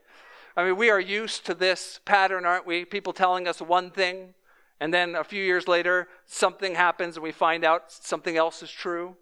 I 0.56 0.64
mean, 0.64 0.76
we 0.76 0.90
are 0.90 1.00
used 1.00 1.46
to 1.46 1.54
this 1.54 2.00
pattern, 2.04 2.44
aren't 2.44 2.66
we? 2.66 2.84
People 2.84 3.12
telling 3.12 3.46
us 3.46 3.60
one 3.60 3.90
thing, 3.90 4.34
and 4.80 4.94
then 4.94 5.14
a 5.14 5.24
few 5.24 5.42
years 5.42 5.66
later, 5.66 6.08
something 6.26 6.74
happens 6.74 7.16
and 7.16 7.22
we 7.24 7.32
find 7.32 7.64
out 7.64 7.90
something 7.92 8.36
else 8.36 8.62
is 8.62 8.70
true. 8.70 9.16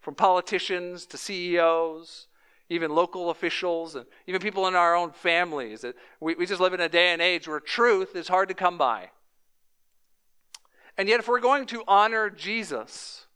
From 0.00 0.14
politicians 0.14 1.06
to 1.06 1.16
CEOs 1.16 2.26
even 2.72 2.90
local 2.90 3.28
officials, 3.30 3.94
and 3.94 4.06
even 4.26 4.40
people 4.40 4.66
in 4.66 4.74
our 4.74 4.96
own 4.96 5.12
families. 5.12 5.84
We, 6.20 6.34
we 6.34 6.46
just 6.46 6.60
live 6.60 6.72
in 6.72 6.80
a 6.80 6.88
day 6.88 7.12
and 7.12 7.20
age 7.20 7.46
where 7.46 7.60
truth 7.60 8.16
is 8.16 8.28
hard 8.28 8.48
to 8.48 8.54
come 8.54 8.78
by. 8.78 9.10
And 10.96 11.08
yet, 11.08 11.20
if 11.20 11.28
we're 11.28 11.40
going 11.40 11.66
to 11.66 11.84
honor 11.86 12.30
Jesus, 12.30 13.26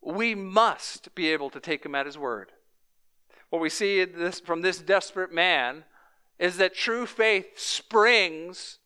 we 0.00 0.34
must 0.34 1.14
be 1.14 1.28
able 1.28 1.50
to 1.50 1.60
take 1.60 1.84
him 1.84 1.94
at 1.94 2.06
his 2.06 2.18
word. 2.18 2.52
What 3.50 3.62
we 3.62 3.68
see 3.68 4.04
this, 4.04 4.40
from 4.40 4.62
this 4.62 4.78
desperate 4.78 5.32
man 5.32 5.84
is 6.38 6.56
that 6.56 6.74
true 6.74 7.06
faith 7.06 7.58
springs 7.58 8.78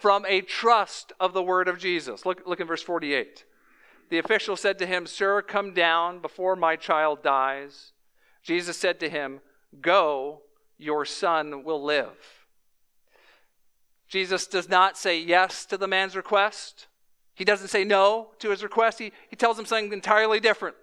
from 0.00 0.24
a 0.26 0.40
trust 0.40 1.12
of 1.20 1.32
the 1.32 1.42
word 1.42 1.68
of 1.68 1.78
Jesus. 1.78 2.24
Look, 2.24 2.46
look 2.46 2.60
in 2.60 2.66
verse 2.66 2.82
48. 2.82 3.44
The 4.08 4.18
official 4.18 4.56
said 4.56 4.78
to 4.78 4.86
him, 4.86 5.06
Sir, 5.06 5.42
come 5.42 5.72
down 5.72 6.20
before 6.20 6.56
my 6.56 6.74
child 6.74 7.22
dies. 7.22 7.92
Jesus 8.42 8.76
said 8.76 8.98
to 9.00 9.08
him, 9.08 9.40
Go, 9.80 10.40
your 10.78 11.04
son 11.04 11.62
will 11.62 11.82
live. 11.82 12.16
Jesus 14.08 14.46
does 14.46 14.68
not 14.68 14.98
say 14.98 15.20
yes 15.20 15.64
to 15.66 15.76
the 15.76 15.86
man's 15.86 16.16
request. 16.16 16.88
He 17.34 17.44
doesn't 17.44 17.68
say 17.68 17.84
no 17.84 18.30
to 18.40 18.50
his 18.50 18.62
request. 18.62 18.98
He, 18.98 19.12
he 19.28 19.36
tells 19.36 19.58
him 19.58 19.66
something 19.66 19.92
entirely 19.92 20.40
different. 20.40 20.76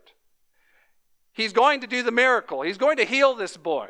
He's 1.34 1.54
going 1.54 1.82
to 1.82 1.88
do 1.88 2.04
the 2.04 2.12
miracle, 2.12 2.62
he's 2.62 2.78
going 2.78 2.98
to 2.98 3.06
heal 3.06 3.36
this 3.36 3.58
boy. 3.58 3.90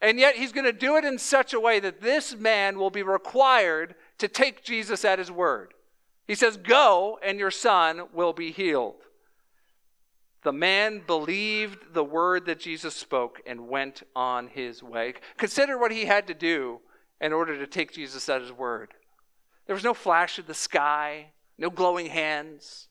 And 0.00 0.18
yet, 0.18 0.36
he's 0.36 0.52
going 0.52 0.66
to 0.66 0.72
do 0.72 0.96
it 0.96 1.04
in 1.04 1.18
such 1.18 1.54
a 1.54 1.60
way 1.60 1.80
that 1.80 2.02
this 2.02 2.36
man 2.36 2.78
will 2.78 2.90
be 2.90 3.02
required 3.02 3.94
to 4.24 4.28
take 4.28 4.64
Jesus 4.64 5.04
at 5.04 5.18
his 5.18 5.30
word. 5.30 5.74
He 6.26 6.34
says, 6.34 6.56
Go, 6.56 7.18
and 7.22 7.38
your 7.38 7.50
son 7.50 8.04
will 8.14 8.32
be 8.32 8.52
healed. 8.52 9.02
The 10.44 10.52
man 10.52 11.02
believed 11.06 11.92
the 11.92 12.04
word 12.04 12.46
that 12.46 12.58
Jesus 12.58 12.94
spoke 12.96 13.42
and 13.46 13.68
went 13.68 14.02
on 14.16 14.48
his 14.48 14.82
way. 14.82 15.12
Consider 15.36 15.76
what 15.76 15.92
he 15.92 16.06
had 16.06 16.26
to 16.28 16.34
do 16.34 16.80
in 17.20 17.34
order 17.34 17.58
to 17.58 17.66
take 17.66 17.92
Jesus 17.92 18.26
at 18.30 18.40
his 18.40 18.52
word. 18.52 18.94
There 19.66 19.74
was 19.74 19.84
no 19.84 19.92
flash 19.92 20.38
of 20.38 20.46
the 20.46 20.54
sky, 20.54 21.32
no 21.58 21.68
glowing 21.68 22.06
hands. 22.06 22.88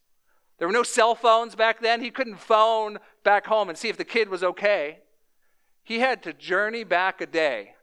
There 0.59 0.67
were 0.67 0.73
no 0.73 0.83
cell 0.83 1.15
phones 1.15 1.55
back 1.55 1.81
then. 1.81 2.01
He 2.01 2.11
couldn't 2.11 2.39
phone 2.39 2.99
back 3.23 3.47
home 3.47 3.69
and 3.69 3.77
see 3.77 3.89
if 3.89 3.97
the 3.97 4.05
kid 4.05 4.29
was 4.29 4.43
okay. 4.43 4.99
He 5.83 5.99
had 5.99 6.21
to 6.23 6.33
journey 6.33 6.83
back 6.83 7.21
a 7.21 7.25
day 7.25 7.73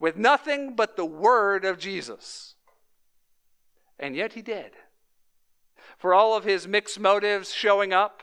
with 0.00 0.16
nothing 0.16 0.74
but 0.74 0.96
the 0.96 1.06
word 1.06 1.64
of 1.64 1.78
Jesus. 1.78 2.51
And 3.98 4.16
yet 4.16 4.32
he 4.32 4.42
did. 4.42 4.72
For 5.98 6.14
all 6.14 6.36
of 6.36 6.44
his 6.44 6.66
mixed 6.66 6.98
motives 6.98 7.52
showing 7.52 7.92
up, 7.92 8.22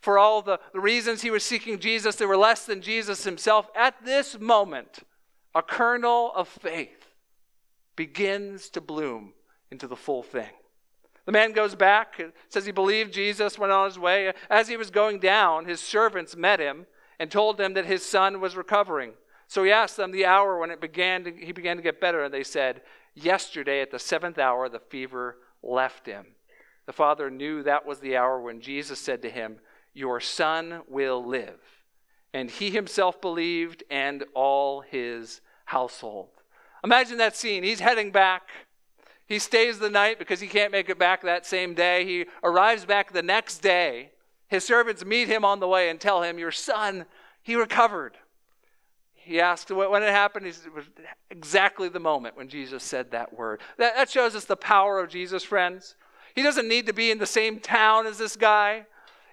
for 0.00 0.18
all 0.18 0.42
the, 0.42 0.60
the 0.72 0.80
reasons 0.80 1.22
he 1.22 1.30
was 1.30 1.44
seeking 1.44 1.78
Jesus 1.78 2.16
that 2.16 2.28
were 2.28 2.36
less 2.36 2.66
than 2.66 2.82
Jesus 2.82 3.24
himself, 3.24 3.68
at 3.74 3.94
this 4.04 4.38
moment, 4.38 5.00
a 5.54 5.62
kernel 5.62 6.32
of 6.34 6.48
faith 6.48 7.14
begins 7.96 8.68
to 8.70 8.80
bloom 8.80 9.32
into 9.70 9.86
the 9.86 9.96
full 9.96 10.22
thing. 10.22 10.50
The 11.26 11.32
man 11.32 11.52
goes 11.52 11.74
back, 11.74 12.20
says 12.48 12.66
he 12.66 12.72
believed 12.72 13.14
Jesus, 13.14 13.58
went 13.58 13.72
on 13.72 13.86
his 13.86 13.98
way. 13.98 14.32
As 14.50 14.68
he 14.68 14.76
was 14.76 14.90
going 14.90 15.20
down, 15.20 15.64
his 15.64 15.80
servants 15.80 16.36
met 16.36 16.60
him 16.60 16.86
and 17.18 17.30
told 17.30 17.58
him 17.58 17.74
that 17.74 17.86
his 17.86 18.04
son 18.04 18.40
was 18.40 18.56
recovering. 18.56 19.12
So 19.46 19.64
he 19.64 19.70
asked 19.70 19.96
them 19.96 20.10
the 20.10 20.26
hour 20.26 20.58
when 20.58 20.70
it 20.70 20.80
began 20.80 21.24
to, 21.24 21.32
he 21.32 21.52
began 21.52 21.76
to 21.76 21.82
get 21.82 22.00
better, 22.00 22.24
and 22.24 22.34
they 22.34 22.44
said, 22.44 22.82
Yesterday 23.14 23.80
at 23.80 23.90
the 23.90 23.98
seventh 23.98 24.38
hour, 24.38 24.68
the 24.68 24.80
fever 24.80 25.38
left 25.62 26.06
him. 26.06 26.26
The 26.86 26.92
father 26.92 27.30
knew 27.30 27.62
that 27.62 27.86
was 27.86 28.00
the 28.00 28.16
hour 28.16 28.40
when 28.40 28.60
Jesus 28.60 28.98
said 28.98 29.22
to 29.22 29.30
him, 29.30 29.58
your 29.94 30.18
son 30.20 30.82
will 30.88 31.24
live. 31.24 31.60
And 32.34 32.50
he 32.50 32.70
himself 32.70 33.20
believed, 33.20 33.84
and 33.88 34.24
all 34.34 34.80
his 34.80 35.40
household. 35.66 36.30
Imagine 36.82 37.16
that 37.18 37.36
scene. 37.36 37.62
He's 37.62 37.78
heading 37.78 38.10
back. 38.10 38.48
He 39.26 39.38
stays 39.38 39.78
the 39.78 39.88
night 39.88 40.18
because 40.18 40.40
he 40.40 40.48
can't 40.48 40.72
make 40.72 40.90
it 40.90 40.98
back 40.98 41.22
that 41.22 41.46
same 41.46 41.74
day. 41.74 42.04
He 42.04 42.26
arrives 42.42 42.84
back 42.84 43.12
the 43.12 43.22
next 43.22 43.58
day. 43.58 44.10
His 44.48 44.64
servants 44.64 45.04
meet 45.04 45.28
him 45.28 45.44
on 45.44 45.60
the 45.60 45.68
way 45.68 45.88
and 45.88 46.00
tell 46.00 46.22
him, 46.22 46.38
Your 46.38 46.50
son, 46.50 47.06
he 47.40 47.54
recovered. 47.54 48.18
He 49.24 49.40
asked 49.40 49.70
when 49.70 50.02
it 50.02 50.10
happened. 50.10 50.46
It 50.46 50.58
was 50.74 50.84
exactly 51.30 51.88
the 51.88 52.00
moment 52.00 52.36
when 52.36 52.48
Jesus 52.48 52.82
said 52.82 53.10
that 53.10 53.36
word. 53.36 53.60
That, 53.78 53.96
that 53.96 54.10
shows 54.10 54.34
us 54.34 54.44
the 54.44 54.56
power 54.56 55.00
of 55.00 55.08
Jesus, 55.08 55.42
friends. 55.42 55.96
He 56.34 56.42
doesn't 56.42 56.68
need 56.68 56.86
to 56.86 56.92
be 56.92 57.10
in 57.10 57.18
the 57.18 57.26
same 57.26 57.60
town 57.60 58.06
as 58.06 58.18
this 58.18 58.36
guy. 58.36 58.86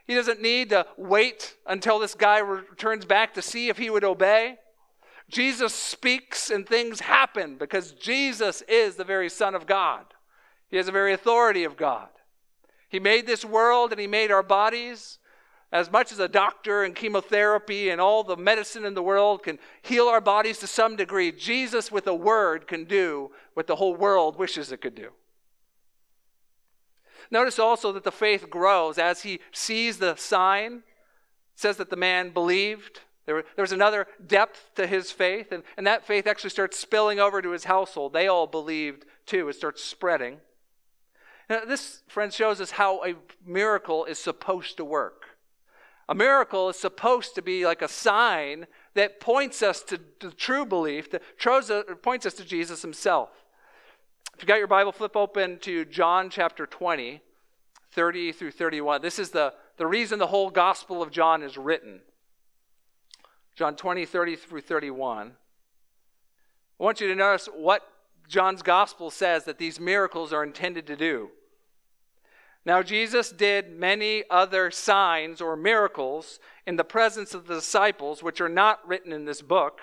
He 0.08 0.16
doesn't 0.16 0.42
need 0.42 0.70
to 0.70 0.86
wait 0.98 1.56
until 1.66 2.00
this 2.00 2.16
guy 2.16 2.40
returns 2.40 3.06
back 3.06 3.34
to 3.34 3.42
see 3.42 3.70
if 3.70 3.78
he 3.78 3.90
would 3.90 4.04
obey. 4.04 4.58
Jesus 5.30 5.74
speaks 5.74 6.50
and 6.50 6.68
things 6.68 7.02
happen 7.02 7.58
because 7.58 7.94
Jesus 7.94 8.62
is 8.64 8.96
the 8.96 9.04
very 9.04 9.30
Son 9.30 9.56
of 9.56 9.66
God. 9.66 10.06
He 10.70 10.78
has 10.78 10.88
the 10.88 10.92
very 10.92 11.14
authority 11.14 11.64
of 11.64 11.78
God. 11.78 12.10
He 12.90 13.00
made 13.00 13.26
this 13.26 13.46
world 13.46 13.92
and 13.92 14.02
He 14.02 14.08
made 14.08 14.32
our 14.32 14.44
bodies. 14.44 15.18
As 15.72 15.90
much 15.90 16.12
as 16.12 16.20
a 16.20 16.28
doctor 16.28 16.84
and 16.84 16.94
chemotherapy 16.96 17.90
and 17.90 18.02
all 18.02 18.24
the 18.24 18.36
medicine 18.36 18.84
in 18.84 18.94
the 18.94 19.02
world 19.02 19.44
can 19.44 19.58
heal 19.82 20.08
our 20.08 20.20
bodies 20.20 20.58
to 20.60 20.68
some 20.68 20.98
degree, 20.98 21.32
Jesus, 21.32 21.92
with 21.92 22.08
a 22.08 22.14
word, 22.14 22.68
can 22.68 22.84
do 22.84 23.32
what 23.54 23.68
the 23.68 23.78
whole 23.78 23.96
world 23.96 24.38
wishes 24.38 24.72
it 24.72 24.82
could 24.82 24.96
do. 24.96 25.12
Notice 27.30 27.58
also 27.58 27.94
that 27.94 28.04
the 28.04 28.12
faith 28.12 28.50
grows 28.50 28.98
as 28.98 29.22
he 29.22 29.40
sees 29.54 29.98
the 29.98 30.16
sign. 30.16 30.84
Says 31.56 31.78
that 31.78 31.90
the 31.90 31.96
man 31.96 32.32
believed. 32.32 33.02
There, 33.26 33.44
there 33.56 33.64
was 33.64 33.72
another 33.72 34.08
depth 34.26 34.72
to 34.76 34.88
his 34.88 35.12
faith, 35.12 35.52
and, 35.52 35.64
and 35.78 35.86
that 35.88 36.06
faith 36.06 36.28
actually 36.28 36.50
starts 36.50 36.78
spilling 36.78 37.20
over 37.20 37.42
to 37.42 37.52
his 37.52 37.66
household. 37.66 38.14
They 38.14 38.28
all 38.28 38.48
believed 38.48 39.06
too. 39.26 39.48
It 39.48 39.56
starts 39.56 39.84
spreading. 39.84 40.40
Now, 41.50 41.64
this, 41.66 42.02
friend, 42.08 42.34
shows 42.34 42.60
us 42.60 42.72
how 42.72 43.06
a 43.06 43.14
miracle 43.46 44.06
is 44.06 44.18
supposed 44.18 44.78
to 44.78 44.86
work. 44.86 45.21
A 46.10 46.16
miracle 46.16 46.70
is 46.70 46.78
supposed 46.78 47.36
to 47.36 47.42
be 47.42 47.66
like 47.66 47.82
a 47.82 47.88
sign 47.88 48.68
that 48.96 49.20
points 49.20 49.62
us 49.62 49.82
to 49.84 50.00
the 50.20 50.32
true 50.32 50.66
belief, 50.66 51.10
that 51.12 51.22
points 52.02 52.26
us 52.26 52.34
to 52.34 52.46
Jesus 52.46 52.82
himself. 52.82 53.30
If 54.36 54.42
you 54.42 54.48
got 54.48 54.58
your 54.58 54.68
Bible, 54.68 54.92
flip 54.92 55.16
open 55.16 55.60
to 55.60 55.86
John 55.86 56.30
chapter 56.30 56.66
20, 56.66 57.22
30 57.92 58.32
through 58.32 58.52
31. 58.52 59.02
This 59.02 59.20
is 59.20 59.30
the, 59.30 59.54
the 59.78 59.86
reason 59.86 60.20
the 60.20 60.28
whole 60.28 60.50
Gospel 60.50 61.02
of 61.02 61.12
John 61.12 61.44
is 61.44 61.58
written. 61.58 62.02
John 63.56 63.76
20, 63.76 64.06
30 64.06 64.36
through 64.36 64.62
31. 64.62 65.34
I 66.80 66.84
want 66.84 67.00
you 67.00 67.08
to 67.08 67.16
notice 67.16 67.48
what 67.54 67.88
John's 68.28 68.62
Gospel 68.64 69.12
says 69.12 69.44
that 69.44 69.58
these 69.58 69.80
miracles 69.80 70.34
are 70.34 70.44
intended 70.44 70.88
to 70.88 70.96
do. 70.96 71.30
Now, 72.66 72.84
Jesus 72.84 73.32
did 73.32 73.72
many 73.72 74.24
other 74.30 74.70
signs 74.70 75.42
or 75.42 75.56
miracles 75.56 76.40
in 76.68 76.76
the 76.76 76.84
presence 76.84 77.34
of 77.34 77.48
the 77.48 77.56
disciples, 77.56 78.22
which 78.22 78.40
are 78.40 78.50
not 78.50 78.88
written 78.88 79.12
in 79.12 79.26
this 79.26 79.42
book. 79.42 79.82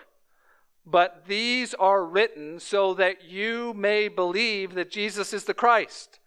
But 0.86 1.24
these 1.26 1.74
are 1.74 2.04
written 2.04 2.60
so 2.60 2.94
that 2.94 3.24
you 3.24 3.74
may 3.74 4.08
believe 4.08 4.74
that 4.74 4.90
Jesus 4.90 5.32
is 5.32 5.44
the 5.44 5.54
Christ. 5.54 6.20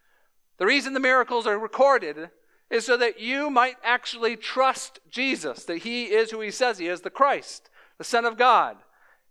The 0.58 0.66
reason 0.66 0.94
the 0.94 1.00
miracles 1.00 1.48
are 1.48 1.58
recorded 1.58 2.30
is 2.70 2.86
so 2.86 2.96
that 2.98 3.20
you 3.20 3.50
might 3.50 3.78
actually 3.84 4.36
trust 4.36 5.00
Jesus, 5.10 5.66
that 5.66 5.80
he 5.80 6.06
is 6.06 6.32
who 6.32 6.42
he 6.42 6.52
says 6.52 6.78
he 6.78 6.88
is, 6.88 7.02
the 7.02 7.10
Christ, 7.10 7.70
the 7.98 8.04
Son 8.04 8.26
of 8.26 8.38
God, 8.38 8.78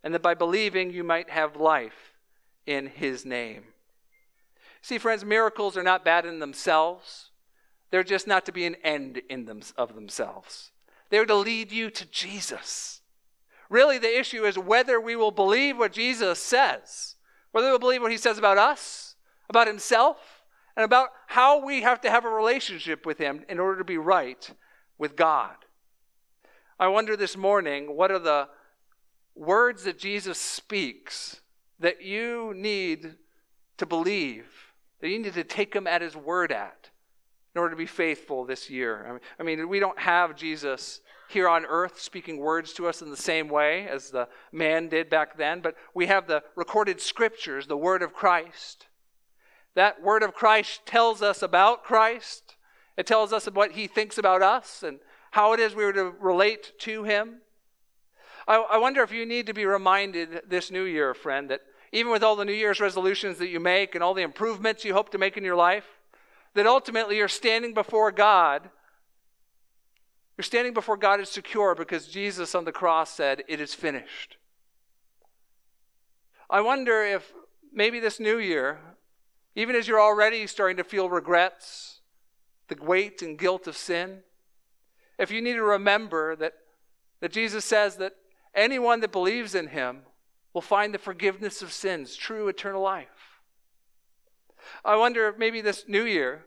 and 0.02 0.12
that 0.14 0.22
by 0.22 0.34
believing 0.34 0.90
you 0.90 1.04
might 1.04 1.30
have 1.30 1.54
life 1.56 2.14
in 2.66 2.86
his 2.86 3.24
name. 3.24 3.64
See, 4.82 4.98
friends, 4.98 5.24
miracles 5.24 5.76
are 5.76 5.82
not 5.82 6.04
bad 6.04 6.24
in 6.26 6.38
themselves. 6.38 7.30
They're 7.90 8.04
just 8.04 8.26
not 8.26 8.46
to 8.46 8.52
be 8.52 8.66
an 8.66 8.76
end 8.76 9.20
in 9.28 9.44
them, 9.44 9.60
of 9.76 9.94
themselves. 9.94 10.70
They're 11.10 11.26
to 11.26 11.34
lead 11.34 11.72
you 11.72 11.90
to 11.90 12.06
Jesus. 12.06 13.00
Really, 13.68 13.98
the 13.98 14.18
issue 14.18 14.44
is 14.44 14.58
whether 14.58 15.00
we 15.00 15.16
will 15.16 15.30
believe 15.30 15.78
what 15.78 15.92
Jesus 15.92 16.38
says, 16.38 17.16
whether 17.52 17.68
we'll 17.68 17.78
believe 17.78 18.02
what 18.02 18.10
he 18.10 18.16
says 18.16 18.38
about 18.38 18.58
us, 18.58 19.16
about 19.48 19.66
himself, 19.66 20.44
and 20.76 20.84
about 20.84 21.10
how 21.26 21.64
we 21.64 21.82
have 21.82 22.00
to 22.00 22.10
have 22.10 22.24
a 22.24 22.28
relationship 22.28 23.04
with 23.04 23.18
him 23.18 23.44
in 23.48 23.58
order 23.58 23.78
to 23.78 23.84
be 23.84 23.98
right 23.98 24.50
with 24.98 25.16
God. 25.16 25.54
I 26.78 26.88
wonder 26.88 27.16
this 27.16 27.36
morning 27.36 27.96
what 27.96 28.10
are 28.10 28.18
the 28.18 28.48
words 29.34 29.84
that 29.84 29.98
Jesus 29.98 30.38
speaks 30.38 31.40
that 31.78 32.02
you 32.02 32.52
need 32.54 33.16
to 33.78 33.86
believe, 33.86 34.69
that 35.00 35.08
you 35.08 35.18
need 35.18 35.34
to 35.34 35.44
take 35.44 35.74
him 35.74 35.86
at 35.86 36.02
his 36.02 36.16
word 36.16 36.52
at 36.52 36.90
in 37.54 37.60
order 37.60 37.70
to 37.70 37.78
be 37.78 37.86
faithful 37.86 38.44
this 38.44 38.70
year? 38.70 39.20
I 39.38 39.42
mean, 39.42 39.68
we 39.68 39.80
don't 39.80 39.98
have 39.98 40.36
Jesus 40.36 41.00
here 41.30 41.48
on 41.48 41.64
earth 41.64 42.00
speaking 42.00 42.38
words 42.38 42.72
to 42.74 42.88
us 42.88 43.02
in 43.02 43.10
the 43.10 43.16
same 43.16 43.48
way 43.48 43.86
as 43.86 44.10
the 44.10 44.28
man 44.52 44.88
did 44.88 45.08
back 45.08 45.36
then, 45.36 45.60
but 45.60 45.76
we 45.94 46.06
have 46.06 46.26
the 46.26 46.42
recorded 46.56 47.00
scriptures, 47.00 47.66
the 47.66 47.76
word 47.76 48.02
of 48.02 48.12
Christ. 48.12 48.86
That 49.74 50.02
word 50.02 50.22
of 50.22 50.34
Christ 50.34 50.84
tells 50.86 51.22
us 51.22 51.42
about 51.42 51.84
Christ. 51.84 52.56
It 52.96 53.06
tells 53.06 53.32
us 53.32 53.46
what 53.46 53.72
he 53.72 53.86
thinks 53.86 54.18
about 54.18 54.42
us 54.42 54.82
and 54.82 54.98
how 55.30 55.52
it 55.52 55.60
is 55.60 55.74
we 55.74 55.84
were 55.84 55.92
to 55.92 56.12
relate 56.20 56.72
to 56.80 57.04
him. 57.04 57.40
I, 58.48 58.56
I 58.56 58.78
wonder 58.78 59.02
if 59.02 59.12
you 59.12 59.24
need 59.24 59.46
to 59.46 59.54
be 59.54 59.64
reminded 59.64 60.42
this 60.48 60.72
new 60.72 60.82
year, 60.82 61.14
friend, 61.14 61.48
that 61.50 61.60
even 61.92 62.12
with 62.12 62.22
all 62.22 62.36
the 62.36 62.44
New 62.44 62.52
Year's 62.52 62.80
resolutions 62.80 63.38
that 63.38 63.48
you 63.48 63.60
make 63.60 63.94
and 63.94 64.04
all 64.04 64.14
the 64.14 64.22
improvements 64.22 64.84
you 64.84 64.94
hope 64.94 65.10
to 65.10 65.18
make 65.18 65.36
in 65.36 65.44
your 65.44 65.56
life, 65.56 65.86
that 66.54 66.66
ultimately 66.66 67.16
you're 67.16 67.28
standing 67.28 67.74
before 67.74 68.12
God 68.12 68.70
you're 70.40 70.44
standing 70.46 70.72
before 70.72 70.96
God 70.96 71.20
is 71.20 71.28
secure 71.28 71.74
because 71.74 72.08
Jesus 72.08 72.54
on 72.54 72.64
the 72.64 72.72
cross 72.72 73.10
said, 73.10 73.44
It 73.46 73.60
is 73.60 73.74
finished. 73.74 74.38
I 76.48 76.62
wonder 76.62 77.04
if 77.04 77.34
maybe 77.70 78.00
this 78.00 78.18
new 78.18 78.38
year, 78.38 78.78
even 79.54 79.76
as 79.76 79.86
you're 79.86 80.00
already 80.00 80.46
starting 80.46 80.78
to 80.78 80.82
feel 80.82 81.10
regrets, 81.10 82.00
the 82.68 82.82
weight 82.82 83.20
and 83.20 83.38
guilt 83.38 83.66
of 83.66 83.76
sin, 83.76 84.20
if 85.18 85.30
you 85.30 85.42
need 85.42 85.56
to 85.56 85.62
remember 85.62 86.34
that, 86.36 86.54
that 87.20 87.32
Jesus 87.32 87.66
says 87.66 87.96
that 87.96 88.14
anyone 88.54 89.00
that 89.00 89.12
believes 89.12 89.54
in 89.54 89.66
him 89.66 90.04
will 90.52 90.60
find 90.60 90.92
the 90.92 90.98
forgiveness 90.98 91.62
of 91.62 91.72
sins, 91.72 92.16
true 92.16 92.48
eternal 92.48 92.82
life. 92.82 93.40
I 94.84 94.96
wonder 94.96 95.28
if 95.28 95.38
maybe 95.38 95.60
this 95.60 95.84
new 95.88 96.04
year, 96.04 96.44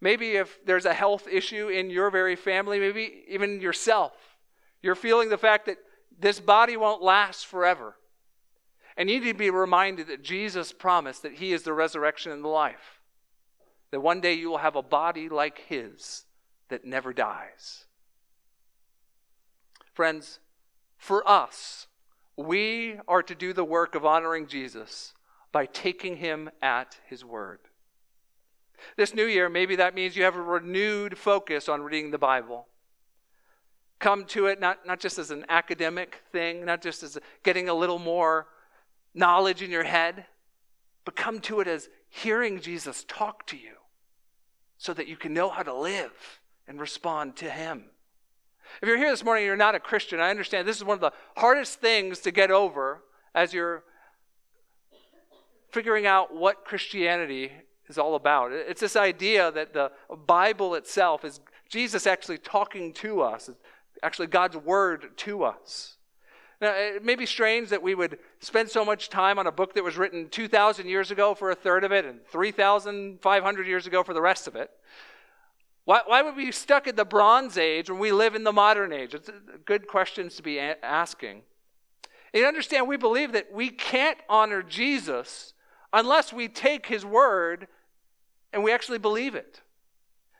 Maybe 0.00 0.32
if 0.32 0.58
there's 0.64 0.86
a 0.86 0.94
health 0.94 1.28
issue 1.30 1.68
in 1.68 1.90
your 1.90 2.10
very 2.10 2.36
family, 2.36 2.78
maybe 2.78 3.24
even 3.28 3.60
yourself, 3.60 4.12
you're 4.82 4.94
feeling 4.94 5.28
the 5.28 5.38
fact 5.38 5.66
that 5.66 5.76
this 6.18 6.40
body 6.40 6.76
won't 6.76 7.02
last 7.02 7.46
forever. 7.46 7.96
And 8.96 9.10
you 9.10 9.20
need 9.20 9.32
to 9.32 9.34
be 9.34 9.50
reminded 9.50 10.08
that 10.08 10.22
Jesus 10.22 10.72
promised 10.72 11.22
that 11.22 11.34
He 11.34 11.52
is 11.52 11.62
the 11.62 11.74
resurrection 11.74 12.32
and 12.32 12.42
the 12.42 12.48
life. 12.48 13.00
That 13.90 14.00
one 14.00 14.20
day 14.20 14.34
you 14.34 14.48
will 14.48 14.58
have 14.58 14.76
a 14.76 14.82
body 14.82 15.28
like 15.28 15.58
His 15.68 16.24
that 16.68 16.84
never 16.84 17.12
dies. 17.12 17.84
Friends, 19.92 20.38
for 20.96 21.28
us, 21.28 21.88
we 22.46 22.98
are 23.08 23.22
to 23.22 23.34
do 23.34 23.52
the 23.52 23.64
work 23.64 23.94
of 23.94 24.04
honoring 24.04 24.46
Jesus 24.46 25.14
by 25.52 25.66
taking 25.66 26.16
him 26.16 26.50
at 26.62 26.98
his 27.06 27.24
word. 27.24 27.60
This 28.96 29.14
new 29.14 29.26
year, 29.26 29.48
maybe 29.48 29.76
that 29.76 29.94
means 29.94 30.16
you 30.16 30.24
have 30.24 30.36
a 30.36 30.42
renewed 30.42 31.18
focus 31.18 31.68
on 31.68 31.82
reading 31.82 32.10
the 32.10 32.18
Bible. 32.18 32.66
Come 33.98 34.24
to 34.26 34.46
it 34.46 34.60
not, 34.60 34.86
not 34.86 35.00
just 35.00 35.18
as 35.18 35.30
an 35.30 35.44
academic 35.48 36.22
thing, 36.32 36.64
not 36.64 36.82
just 36.82 37.02
as 37.02 37.18
getting 37.42 37.68
a 37.68 37.74
little 37.74 37.98
more 37.98 38.46
knowledge 39.14 39.60
in 39.62 39.70
your 39.70 39.84
head, 39.84 40.24
but 41.04 41.16
come 41.16 41.40
to 41.40 41.60
it 41.60 41.68
as 41.68 41.88
hearing 42.08 42.60
Jesus 42.60 43.04
talk 43.06 43.46
to 43.48 43.56
you 43.56 43.74
so 44.78 44.94
that 44.94 45.08
you 45.08 45.16
can 45.16 45.34
know 45.34 45.50
how 45.50 45.62
to 45.62 45.74
live 45.74 46.40
and 46.66 46.80
respond 46.80 47.36
to 47.36 47.50
him. 47.50 47.84
If 48.80 48.88
you're 48.88 48.98
here 48.98 49.10
this 49.10 49.24
morning 49.24 49.42
and 49.42 49.46
you're 49.46 49.56
not 49.56 49.74
a 49.74 49.80
Christian, 49.80 50.20
I 50.20 50.30
understand 50.30 50.66
this 50.66 50.76
is 50.76 50.84
one 50.84 50.94
of 50.94 51.00
the 51.00 51.12
hardest 51.36 51.80
things 51.80 52.20
to 52.20 52.30
get 52.30 52.50
over 52.50 53.02
as 53.34 53.52
you're 53.52 53.84
figuring 55.70 56.06
out 56.06 56.34
what 56.34 56.64
Christianity 56.64 57.52
is 57.88 57.98
all 57.98 58.14
about. 58.14 58.52
It's 58.52 58.80
this 58.80 58.96
idea 58.96 59.50
that 59.52 59.72
the 59.72 59.92
Bible 60.26 60.74
itself 60.74 61.24
is 61.24 61.40
Jesus 61.68 62.06
actually 62.06 62.38
talking 62.38 62.92
to 62.94 63.20
us, 63.20 63.50
actually 64.02 64.28
God's 64.28 64.56
word 64.56 65.16
to 65.18 65.44
us. 65.44 65.96
Now, 66.60 66.72
it 66.72 67.04
may 67.04 67.14
be 67.14 67.24
strange 67.24 67.70
that 67.70 67.82
we 67.82 67.94
would 67.94 68.18
spend 68.40 68.68
so 68.68 68.84
much 68.84 69.08
time 69.08 69.38
on 69.38 69.46
a 69.46 69.52
book 69.52 69.74
that 69.74 69.84
was 69.84 69.96
written 69.96 70.28
2,000 70.28 70.86
years 70.86 71.10
ago 71.10 71.34
for 71.34 71.50
a 71.50 71.54
third 71.54 71.84
of 71.84 71.92
it 71.92 72.04
and 72.04 72.20
3,500 72.26 73.66
years 73.66 73.86
ago 73.86 74.02
for 74.02 74.12
the 74.12 74.20
rest 74.20 74.46
of 74.46 74.56
it. 74.56 74.70
Why, 75.90 76.02
why 76.06 76.22
would 76.22 76.36
we 76.36 76.44
be 76.44 76.52
stuck 76.52 76.86
in 76.86 76.94
the 76.94 77.04
Bronze 77.04 77.58
Age 77.58 77.90
when 77.90 77.98
we 77.98 78.12
live 78.12 78.36
in 78.36 78.44
the 78.44 78.52
modern 78.52 78.92
age? 78.92 79.12
It's 79.12 79.28
good 79.64 79.88
questions 79.88 80.36
to 80.36 80.42
be 80.44 80.56
a- 80.58 80.76
asking. 80.84 81.42
And 82.32 82.44
understand, 82.44 82.86
we 82.86 82.96
believe 82.96 83.32
that 83.32 83.52
we 83.52 83.70
can't 83.70 84.16
honor 84.28 84.62
Jesus 84.62 85.52
unless 85.92 86.32
we 86.32 86.46
take 86.46 86.86
his 86.86 87.04
word 87.04 87.66
and 88.52 88.62
we 88.62 88.70
actually 88.70 88.98
believe 88.98 89.34
it. 89.34 89.62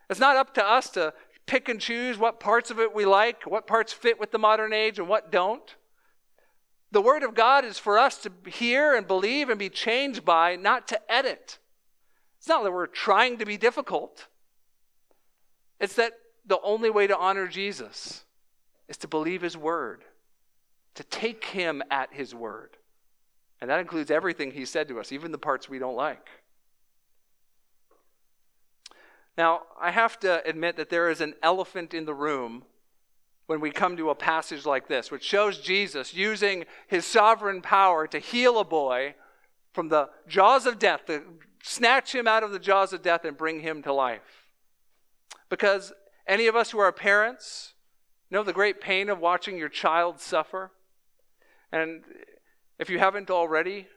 It's 0.09 0.21
not 0.21 0.37
up 0.37 0.55
to 0.55 0.65
us 0.65 0.89
to 0.91 1.15
pick 1.47 1.69
and 1.69 1.81
choose 1.81 2.17
what 2.17 2.39
parts 2.39 2.71
of 2.71 2.79
it 2.79 2.95
we 2.95 3.05
like, 3.05 3.43
what 3.45 3.67
parts 3.67 3.93
fit 3.93 4.21
with 4.21 4.31
the 4.31 4.39
modern 4.39 4.73
age, 4.73 5.01
and 5.01 5.09
what 5.09 5.33
don't. 5.33 5.75
The 6.93 7.03
Word 7.03 7.25
of 7.25 7.35
God 7.35 7.65
is 7.65 7.77
for 7.77 7.99
us 7.99 8.19
to 8.19 8.31
hear 8.49 8.95
and 8.95 9.05
believe 9.05 9.51
and 9.51 9.59
be 9.59 9.69
changed 9.69 10.25
by, 10.25 10.55
not 10.55 10.87
to 10.87 11.13
edit. 11.13 11.59
It's 12.39 12.47
not 12.47 12.63
that 12.63 12.71
we're 12.71 12.87
trying 12.87 13.39
to 13.39 13.45
be 13.45 13.57
difficult. 13.57 14.29
It's 15.81 15.95
that 15.95 16.13
the 16.47 16.61
only 16.63 16.91
way 16.91 17.07
to 17.07 17.17
honor 17.17 17.47
Jesus 17.47 18.25
is 18.89 18.97
to 18.99 19.09
believe 19.09 19.43
his 19.43 19.57
word, 19.57 20.05
to 20.95 21.05
take 21.05 21.45
him 21.47 21.83
at 21.91 22.13
his 22.13 22.35
word. 22.35 22.77
And 23.61 23.71
that 23.71 23.81
includes 23.81 24.11
everything 24.11 24.51
he 24.51 24.65
said 24.65 24.89
to 24.89 25.01
us, 25.01 25.13
even 25.13 25.33
the 25.33 25.39
parts 25.39 25.69
we 25.69 25.79
don't 25.79 25.97
like. 25.97 26.29
Now, 29.39 29.63
I 29.81 29.91
have 29.91 30.19
to 30.21 30.47
admit 30.47 30.77
that 30.77 30.91
there 30.91 31.09
is 31.09 31.21
an 31.21 31.35
elephant 31.43 31.95
in 31.95 32.05
the 32.05 32.15
room 32.15 32.65
when 33.47 33.61
we 33.61 33.71
come 33.71 33.97
to 33.97 34.11
a 34.11 34.15
passage 34.15 34.67
like 34.67 34.87
this, 34.87 35.11
which 35.11 35.25
shows 35.25 35.59
Jesus 35.59 36.15
using 36.15 36.65
his 36.87 37.07
sovereign 37.07 37.63
power 37.63 38.07
to 38.07 38.19
heal 38.19 38.59
a 38.59 38.65
boy 38.65 39.15
from 39.73 39.89
the 39.89 40.11
jaws 40.29 40.67
of 40.67 40.79
death, 40.79 41.07
to 41.07 41.23
snatch 41.63 42.15
him 42.15 42.27
out 42.27 42.43
of 42.43 42.53
the 42.53 42.59
jaws 42.59 42.93
of 42.93 43.03
death 43.03 43.25
and 43.25 43.37
bring 43.37 43.61
him 43.61 43.83
to 43.83 43.93
life. 43.93 44.40
Because 45.51 45.93
any 46.27 46.47
of 46.47 46.57
us 46.57 46.71
who 46.71 46.79
are 46.79 46.93
parents 46.93 47.75
know 48.31 48.43
the 48.43 48.53
great 48.53 48.81
pain 48.81 49.11
of 49.11 49.19
watching 49.19 49.59
your 49.59 49.69
child 49.69 50.21
suffer. 50.21 50.71
And 51.73 52.03
if 52.79 52.89
you 52.89 52.99
haven't 52.99 53.31
already, 53.31 53.89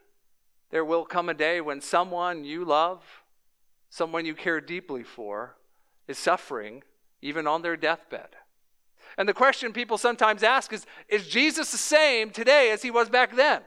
there 0.71 0.83
will 0.83 1.05
come 1.05 1.29
a 1.29 1.33
day 1.33 1.61
when 1.61 1.79
someone 1.79 2.43
you 2.43 2.65
love, 2.65 3.03
someone 3.89 4.25
you 4.25 4.33
care 4.33 4.59
deeply 4.59 5.03
for, 5.03 5.55
is 6.07 6.17
suffering, 6.17 6.83
even 7.21 7.47
on 7.47 7.61
their 7.61 7.77
deathbed. 7.77 8.29
And 9.17 9.29
the 9.29 9.33
question 9.33 9.71
people 9.71 9.99
sometimes 9.99 10.41
ask 10.41 10.73
is 10.73 10.87
Is 11.07 11.27
Jesus 11.27 11.71
the 11.71 11.77
same 11.77 12.31
today 12.31 12.71
as 12.71 12.81
he 12.81 12.89
was 12.89 13.09
back 13.09 13.35
then? 13.35 13.61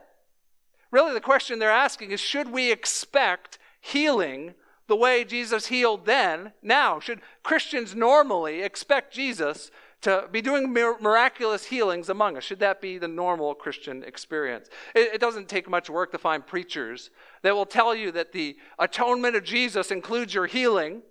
Really, 0.91 1.13
the 1.13 1.21
question 1.21 1.59
they're 1.59 1.71
asking 1.71 2.11
is 2.11 2.19
Should 2.19 2.51
we 2.51 2.71
expect 2.71 3.57
healing 3.79 4.53
the 4.87 4.95
way 4.95 5.23
Jesus 5.23 5.67
healed 5.67 6.05
then, 6.05 6.53
now? 6.61 6.99
Should 6.99 7.21
Christians 7.43 7.95
normally 7.95 8.61
expect 8.61 9.13
Jesus 9.13 9.69
to 10.01 10.27
be 10.31 10.41
doing 10.41 10.71
miraculous 10.71 11.65
healings 11.65 12.09
among 12.09 12.37
us? 12.37 12.43
Should 12.43 12.59
that 12.59 12.81
be 12.81 12.97
the 12.97 13.07
normal 13.07 13.53
Christian 13.55 14.03
experience? 14.03 14.69
It, 14.95 15.15
it, 15.15 15.21
doesn't 15.21 15.49
take 15.49 15.69
much 15.69 15.89
work 15.89 16.11
to 16.11 16.17
find 16.17 16.45
preachers 16.45 17.09
that 17.41 17.55
will 17.55 17.65
tell 17.65 17.93
you 17.95 18.11
that 18.11 18.31
the 18.31 18.57
atonement 18.79 19.35
of 19.35 19.43
Jesus 19.43 19.91
includes 19.91 20.33
your 20.33 20.45
healing. 20.45 21.01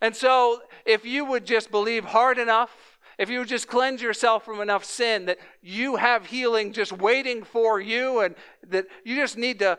And 0.00 0.14
so, 0.14 0.62
if 0.84 1.04
you 1.04 1.24
would 1.24 1.46
just 1.46 1.70
believe 1.70 2.04
hard 2.04 2.38
enough, 2.38 2.98
if 3.16 3.30
you 3.30 3.38
would 3.38 3.48
just 3.48 3.68
cleanse 3.68 4.02
yourself 4.02 4.44
from 4.44 4.60
enough 4.60 4.84
sin, 4.84 5.26
that 5.26 5.38
you 5.62 5.96
have 5.96 6.26
healing 6.26 6.72
just 6.72 6.92
waiting 6.92 7.44
for 7.44 7.80
you, 7.80 8.20
and 8.20 8.34
that 8.68 8.86
you 9.04 9.16
just 9.16 9.38
need 9.38 9.60
to 9.60 9.78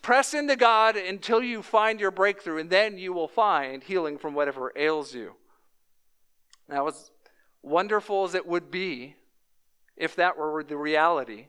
Press 0.00 0.32
into 0.32 0.56
God 0.56 0.96
until 0.96 1.42
you 1.42 1.62
find 1.62 2.00
your 2.00 2.10
breakthrough, 2.10 2.58
and 2.58 2.70
then 2.70 2.96
you 2.96 3.12
will 3.12 3.28
find 3.28 3.82
healing 3.82 4.16
from 4.16 4.34
whatever 4.34 4.72
ails 4.74 5.14
you. 5.14 5.34
Now, 6.68 6.88
as 6.88 7.10
wonderful 7.62 8.24
as 8.24 8.34
it 8.34 8.46
would 8.46 8.70
be 8.70 9.16
if 9.96 10.16
that 10.16 10.38
were 10.38 10.64
the 10.64 10.76
reality, 10.76 11.48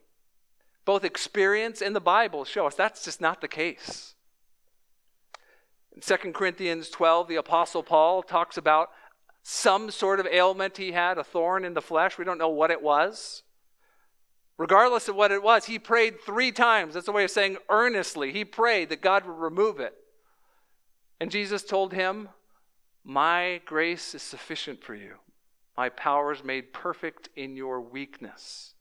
both 0.86 1.03
experience 1.03 1.82
and 1.82 1.95
the 1.95 2.01
Bible 2.01 2.43
show 2.43 2.67
us 2.67 2.75
that's 2.75 3.06
just 3.06 3.21
not 3.21 3.39
the 3.39 3.47
case. 3.47 4.15
In 5.95 6.01
2 6.01 6.34
Corinthians 6.34 6.89
12, 6.89 7.27
the 7.27 7.36
Apostle 7.36 7.84
Paul 7.84 8.23
talks 8.23 8.58
about 8.58 8.89
some 9.43 9.91
sort 9.91 10.19
of 10.19 10.25
ailment 10.25 10.77
he 10.77 10.91
had, 10.91 11.17
a 11.17 11.23
thorn 11.23 11.63
in 11.63 11.73
the 11.73 11.82
flesh. 11.82 12.17
We 12.17 12.25
don't 12.25 12.38
know 12.38 12.49
what 12.49 12.71
it 12.71 12.82
was. 12.82 13.42
Regardless 14.57 15.07
of 15.07 15.15
what 15.15 15.31
it 15.31 15.41
was, 15.41 15.65
he 15.65 15.79
prayed 15.79 16.21
three 16.21 16.51
times. 16.51 16.93
That's 16.93 17.07
a 17.07 17.11
way 17.11 17.23
of 17.23 17.31
saying 17.31 17.57
earnestly. 17.69 18.31
He 18.31 18.45
prayed 18.45 18.89
that 18.89 19.01
God 19.01 19.25
would 19.25 19.37
remove 19.37 19.79
it. 19.79 19.95
And 21.19 21.31
Jesus 21.31 21.63
told 21.63 21.93
him, 21.93 22.29
My 23.03 23.61
grace 23.65 24.13
is 24.13 24.21
sufficient 24.21 24.83
for 24.83 24.93
you. 24.93 25.15
My 25.75 25.89
power 25.89 26.31
is 26.31 26.43
made 26.43 26.71
perfect 26.71 27.29
in 27.35 27.55
your 27.55 27.81
weakness. 27.81 28.75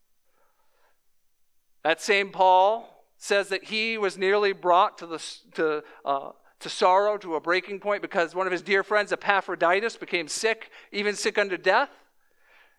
That 1.85 2.03
same 2.03 2.31
Paul 2.31 3.05
says 3.17 3.49
that 3.49 3.65
he 3.65 3.97
was 3.97 4.19
nearly 4.19 4.53
brought 4.53 4.99
to, 4.99 5.07
the, 5.07 5.25
to, 5.55 5.83
uh, 6.05 6.33
to 6.61 6.69
sorrow, 6.69 7.17
to 7.19 7.37
a 7.37 7.41
breaking 7.41 7.81
point, 7.81 8.03
because 8.03 8.35
one 8.35 8.47
of 8.47 8.53
his 8.53 8.63
dear 8.63 8.83
friends, 8.83 9.11
Epaphroditus, 9.11 9.97
became 9.97 10.29
sick, 10.29 10.71
even 10.93 11.15
sick 11.15 11.39
unto 11.39 11.57
death 11.57 11.89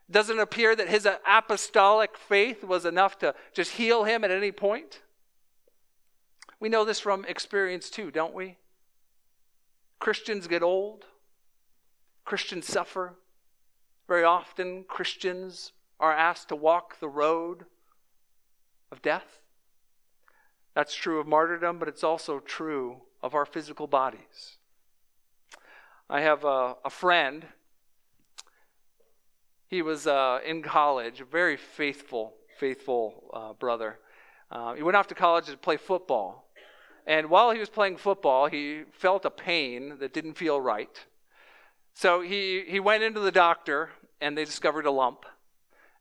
doesn't 0.09 0.39
appear 0.39 0.75
that 0.75 0.89
his 0.89 1.07
apostolic 1.27 2.17
faith 2.17 2.63
was 2.63 2.85
enough 2.85 3.17
to 3.19 3.33
just 3.53 3.71
heal 3.71 4.03
him 4.03 4.23
at 4.23 4.31
any 4.31 4.51
point. 4.51 5.01
We 6.59 6.69
know 6.69 6.85
this 6.85 6.99
from 6.99 7.25
experience 7.25 7.89
too, 7.89 8.11
don't 8.11 8.33
we? 8.33 8.57
Christians 9.99 10.47
get 10.47 10.63
old, 10.63 11.05
Christians 12.25 12.67
suffer. 12.67 13.15
Very 14.07 14.23
often, 14.23 14.83
Christians 14.87 15.71
are 15.99 16.11
asked 16.11 16.49
to 16.49 16.55
walk 16.55 16.99
the 16.99 17.07
road 17.07 17.65
of 18.91 19.01
death. 19.01 19.39
That's 20.75 20.93
true 20.93 21.19
of 21.19 21.27
martyrdom, 21.27 21.79
but 21.79 21.87
it's 21.87 22.03
also 22.03 22.39
true 22.39 23.01
of 23.21 23.33
our 23.33 23.45
physical 23.45 23.87
bodies. 23.87 24.57
I 26.09 26.21
have 26.21 26.43
a, 26.43 26.75
a 26.83 26.89
friend 26.89 27.45
he 29.73 29.81
was 29.81 30.05
uh, 30.05 30.39
in 30.45 30.61
college, 30.61 31.19
a 31.19 31.25
very 31.25 31.57
faithful, 31.57 32.35
faithful 32.59 33.31
uh, 33.33 33.53
brother. 33.53 33.97
Uh, 34.51 34.75
he 34.75 34.83
went 34.83 34.95
off 34.95 35.07
to 35.07 35.15
college 35.15 35.47
to 35.47 35.57
play 35.57 35.77
football. 35.77 36.47
And 37.07 37.27
while 37.31 37.49
he 37.49 37.57
was 37.57 37.69
playing 37.69 37.97
football, 37.97 38.45
he 38.45 38.83
felt 38.91 39.25
a 39.25 39.31
pain 39.31 39.97
that 39.99 40.13
didn't 40.13 40.35
feel 40.35 40.61
right. 40.61 40.95
So 41.95 42.21
he, 42.21 42.63
he 42.67 42.79
went 42.79 43.01
into 43.01 43.19
the 43.19 43.31
doctor, 43.31 43.89
and 44.21 44.37
they 44.37 44.45
discovered 44.45 44.85
a 44.85 44.91
lump. 44.91 45.25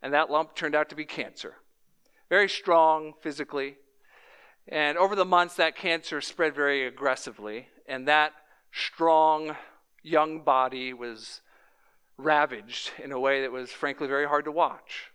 And 0.02 0.12
that 0.12 0.30
lump 0.30 0.54
turned 0.54 0.74
out 0.74 0.90
to 0.90 0.94
be 0.94 1.06
cancer. 1.06 1.54
Very 2.28 2.50
strong 2.50 3.14
physically. 3.22 3.76
And 4.68 4.98
over 4.98 5.16
the 5.16 5.24
months, 5.24 5.56
that 5.56 5.76
cancer 5.76 6.20
spread 6.20 6.54
very 6.54 6.86
aggressively. 6.86 7.68
And 7.88 8.06
that 8.06 8.32
strong, 8.70 9.56
young 10.02 10.44
body 10.44 10.92
was 10.92 11.40
ravaged 12.22 12.92
in 13.02 13.12
a 13.12 13.20
way 13.20 13.42
that 13.42 13.52
was 13.52 13.70
frankly 13.70 14.06
very 14.06 14.26
hard 14.26 14.44
to 14.44 14.52
watch. 14.52 15.12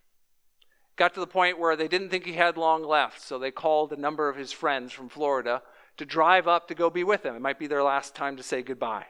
Got 0.95 1.13
to 1.13 1.19
the 1.19 1.27
point 1.27 1.59
where 1.59 1.75
they 1.75 1.87
didn't 1.87 2.09
think 2.09 2.25
he 2.25 2.33
had 2.33 2.57
long 2.57 2.83
left, 2.83 3.21
so 3.21 3.37
they 3.37 3.51
called 3.51 3.93
a 3.93 3.99
number 3.99 4.29
of 4.29 4.35
his 4.35 4.51
friends 4.51 4.91
from 4.91 5.09
Florida 5.09 5.61
to 5.97 6.05
drive 6.05 6.47
up 6.47 6.67
to 6.67 6.75
go 6.75 6.89
be 6.89 7.03
with 7.03 7.23
him. 7.23 7.35
It 7.35 7.41
might 7.41 7.59
be 7.59 7.67
their 7.67 7.83
last 7.83 8.15
time 8.15 8.37
to 8.37 8.43
say 8.43 8.61
goodbye. 8.61 9.05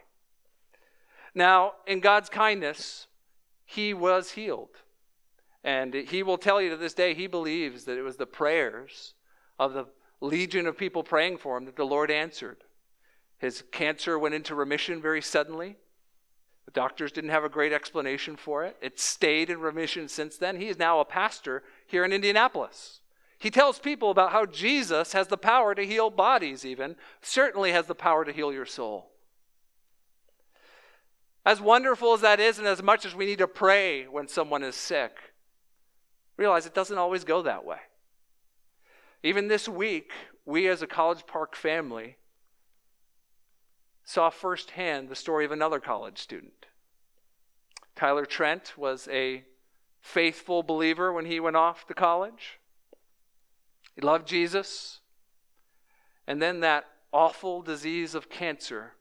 Now, 1.34 1.74
in 1.86 2.00
God's 2.00 2.30
kindness, 2.30 3.08
he 3.66 3.94
was 3.94 4.32
healed. 4.32 4.82
And 5.64 5.94
he 5.94 6.24
will 6.24 6.38
tell 6.38 6.62
you 6.62 6.70
to 6.70 6.78
this 6.78 6.94
day, 6.94 7.14
he 7.14 7.28
believes 7.28 7.86
that 7.86 7.98
it 7.98 8.02
was 8.02 8.18
the 8.18 8.26
prayers 8.26 9.14
of 9.60 9.74
the 9.74 9.86
legion 10.22 10.66
of 10.66 10.78
people 10.78 11.04
praying 11.04 11.38
for 11.38 11.58
him 11.58 11.66
that 11.66 11.76
the 11.76 11.86
Lord 11.86 12.10
answered. 12.10 12.64
His 13.38 13.64
cancer 13.72 14.18
went 14.18 14.36
into 14.36 14.56
remission 14.56 15.02
very 15.02 15.22
suddenly. 15.22 15.78
The 16.68 16.72
doctors 16.72 17.14
didn't 17.14 17.30
have 17.30 17.46
a 17.46 17.50
great 17.50 17.72
explanation 17.72 18.36
for 18.36 18.66
it. 18.66 18.76
It 18.82 19.00
stayed 19.00 19.50
in 19.50 19.62
remission 19.62 20.10
since 20.10 20.36
then. 20.36 20.60
He 20.60 20.68
is 20.68 20.78
now 20.78 21.00
a 21.00 21.06
pastor 21.06 21.64
here 21.88 22.04
in 22.04 22.12
Indianapolis. 22.12 23.00
He 23.40 23.50
tells 23.50 23.80
people 23.80 24.12
about 24.12 24.34
how 24.34 24.46
Jesus 24.46 25.14
has 25.14 25.30
the 25.30 25.38
power 25.38 25.74
to 25.74 25.86
heal 25.86 26.10
bodies, 26.10 26.66
even, 26.66 26.98
certainly 27.22 27.72
has 27.72 27.86
the 27.86 27.96
power 27.96 28.26
to 28.26 28.34
heal 28.34 28.52
your 28.52 28.66
soul. 28.66 29.12
As 31.46 31.62
wonderful 31.62 32.14
as 32.14 32.20
that 32.20 32.42
is, 32.42 32.60
and 32.60 32.68
as 32.68 32.84
much 32.84 33.06
as 33.06 33.16
we 33.16 33.26
need 33.26 33.38
to 33.38 33.48
pray 33.48 34.06
when 34.06 34.28
someone 34.28 34.62
is 34.62 34.76
sick, 34.76 35.16
realize 36.36 36.66
it 36.66 36.76
doesn't 36.76 36.98
always 36.98 37.24
go 37.24 37.42
that 37.44 37.64
way. 37.64 37.78
Even 39.24 39.48
this 39.48 39.70
week, 39.70 40.12
we 40.46 40.68
as 40.68 40.82
a 40.82 40.88
College 40.88 41.26
Park 41.26 41.56
family 41.56 42.18
saw 44.08 44.30
firsthand 44.30 45.10
the 45.10 45.16
story 45.16 45.44
of 45.44 45.52
another 45.52 45.82
college 45.82 46.18
student. 46.18 46.66
Tyler 47.94 48.26
Trent 48.26 48.74
was 48.78 49.10
a 49.12 49.44
faithful 50.00 50.64
believer 50.64 51.12
when 51.12 51.26
he 51.26 51.42
went 51.42 51.58
off 51.58 51.86
to 51.88 51.94
college. 51.94 52.58
He 53.96 54.02
loved 54.02 54.26
Jesus. 54.26 55.02
And 56.26 56.42
then 56.42 56.62
that 56.62 56.86
awful 57.12 57.62
disease 57.62 58.16
of 58.16 58.30
cancer 58.30 58.94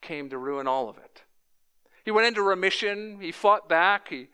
came 0.00 0.28
to 0.30 0.36
ruin 0.36 0.66
all 0.66 0.88
of 0.88 0.98
it. 0.98 1.22
He 2.04 2.10
went 2.10 2.26
into 2.26 2.42
remission. 2.42 3.20
He 3.20 3.30
fought 3.30 3.68
back. 3.68 4.08
He 4.08 4.26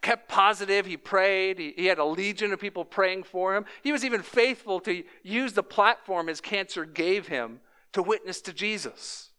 kept 0.00 0.28
positive. 0.28 0.84
He 0.84 0.96
prayed. 0.96 1.60
He, 1.60 1.74
he, 1.76 1.86
had 1.86 2.00
a 2.00 2.04
legion 2.04 2.52
of 2.52 2.58
people 2.58 2.84
praying 2.84 3.22
for 3.22 3.54
him. 3.54 3.66
He 3.84 3.92
was 3.92 4.04
even 4.04 4.22
faithful 4.22 4.80
to 4.80 5.04
use 5.22 5.52
the 5.52 5.62
platform 5.62 6.26
his 6.26 6.40
cancer 6.40 6.84
gave 6.84 7.28
him 7.28 7.60
to 7.92 8.02
witness 8.02 8.40
to 8.42 8.52
Jesus. 8.52 9.30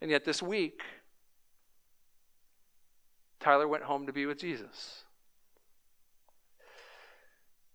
And 0.00 0.10
yet, 0.10 0.24
this 0.24 0.42
week, 0.42 0.80
Tyler 3.40 3.66
went 3.66 3.84
home 3.84 4.06
to 4.06 4.12
be 4.12 4.26
with 4.26 4.38
Jesus. 4.38 5.04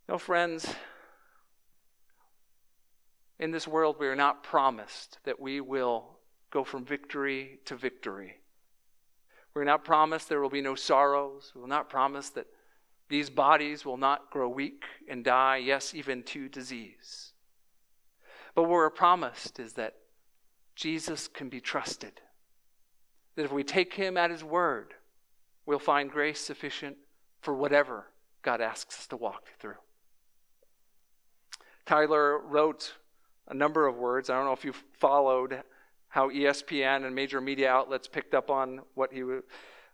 No, 0.08 0.18
friends, 0.18 0.74
in 3.40 3.52
this 3.52 3.68
world, 3.68 3.98
we 4.00 4.08
are 4.08 4.16
not 4.16 4.44
promised 4.44 5.20
that 5.24 5.40
we 5.40 5.60
will 5.62 6.18
go 6.52 6.64
from 6.64 6.86
victory 6.86 7.60
to 7.66 7.76
victory. 7.76 8.36
We're 9.54 9.64
not 9.64 9.84
promised 9.84 10.30
there 10.30 10.42
will 10.42 10.50
be 10.50 10.62
no 10.62 10.76
sorrows. 10.76 11.52
We 11.54 11.62
will 11.62 11.68
not 11.68 11.90
promise 11.90 12.30
that 12.32 12.48
these 13.10 13.30
bodies 13.30 13.86
will 13.86 13.98
not 13.98 14.32
grow 14.32 14.50
weak 14.50 14.84
and 15.08 15.24
die, 15.24 15.58
yes, 15.58 15.94
even 15.94 16.24
to 16.24 16.50
disease. 16.50 17.33
But 18.56 18.64
what 18.64 18.72
we're 18.72 18.90
promised 18.90 19.60
is 19.60 19.74
that 19.74 19.96
Jesus 20.76 21.28
can 21.28 21.50
be 21.50 21.60
trusted. 21.60 22.22
That 23.36 23.46
if 23.46 23.52
we 23.52 23.64
take 23.64 23.94
him 23.94 24.18
at 24.18 24.32
his 24.32 24.44
word, 24.44 24.94
we'll 25.66 25.80
find 25.80 26.10
grace 26.10 26.40
sufficient 26.40 26.98
for 27.42 27.54
whatever 27.54 28.08
God 28.42 28.62
asks 28.62 29.00
us 29.00 29.08
to 29.08 29.18
walk 29.18 29.48
through. 29.60 29.76
Tyler 31.86 32.40
wrote 32.40 32.94
a 33.48 33.54
number 33.54 33.88
of 33.88 33.98
words. 33.98 34.30
I 34.30 34.36
don't 34.36 34.46
know 34.46 34.54
if 34.54 34.64
you 34.64 34.74
followed 35.00 35.64
how 36.08 36.30
ESPN 36.30 37.06
and 37.06 37.16
major 37.16 37.42
media 37.42 37.72
outlets 37.72 38.08
picked 38.08 38.34
up 38.34 38.50
on 38.50 38.82
what 38.94 39.12
he 39.12 39.24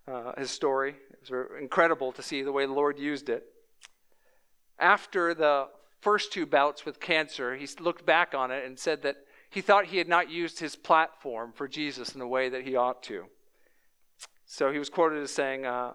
uh, 0.07 0.33
his 0.37 0.51
story. 0.51 0.95
It 1.11 1.29
was 1.29 1.47
incredible 1.59 2.11
to 2.13 2.21
see 2.21 2.41
the 2.41 2.51
way 2.51 2.65
the 2.65 2.73
Lord 2.73 2.99
used 2.99 3.29
it. 3.29 3.45
After 4.77 5.33
the 5.33 5.67
first 6.01 6.31
two 6.31 6.45
bouts 6.45 6.85
with 6.85 6.99
cancer, 6.99 7.55
he 7.55 7.67
looked 7.79 8.05
back 8.05 8.33
on 8.33 8.51
it 8.51 8.65
and 8.65 8.77
said 8.77 9.01
that 9.03 9.17
he 9.49 9.61
thought 9.61 9.85
he 9.85 9.97
had 9.97 10.07
not 10.07 10.29
used 10.29 10.59
his 10.59 10.75
platform 10.75 11.51
for 11.53 11.67
Jesus 11.67 12.13
in 12.13 12.19
the 12.19 12.27
way 12.27 12.49
that 12.49 12.63
he 12.63 12.75
ought 12.75 13.01
to. 13.03 13.25
So 14.45 14.71
he 14.71 14.79
was 14.79 14.89
quoted 14.89 15.21
as 15.21 15.31
saying, 15.31 15.65
uh, 15.65 15.93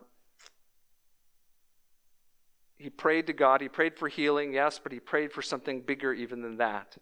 he 2.77 2.90
prayed 2.90 3.27
to 3.29 3.33
God. 3.33 3.61
He 3.61 3.69
prayed 3.69 3.97
for 3.97 4.09
healing, 4.09 4.53
yes, 4.53 4.79
but 4.83 4.93
he 4.93 5.01
prayed 5.01 5.33
for 5.33 5.43
something 5.43 5.81
bigger 5.81 6.12
even 6.12 6.43
than 6.43 6.59
that. 6.59 6.97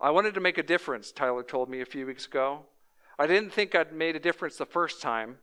I 0.00 0.10
wanted 0.10 0.34
to 0.34 0.40
make 0.40 0.58
a 0.58 0.62
difference, 0.62 1.12
Tyler 1.12 1.42
told 1.42 1.68
me 1.68 1.80
a 1.80 1.86
few 1.86 2.06
weeks 2.06 2.26
ago. 2.26 2.66
I 3.18 3.26
didn't 3.26 3.52
think 3.52 3.74
I'd 3.74 3.92
made 3.92 4.16
a 4.16 4.20
difference 4.20 4.56
the 4.56 4.66
first 4.66 5.02
time. 5.02 5.38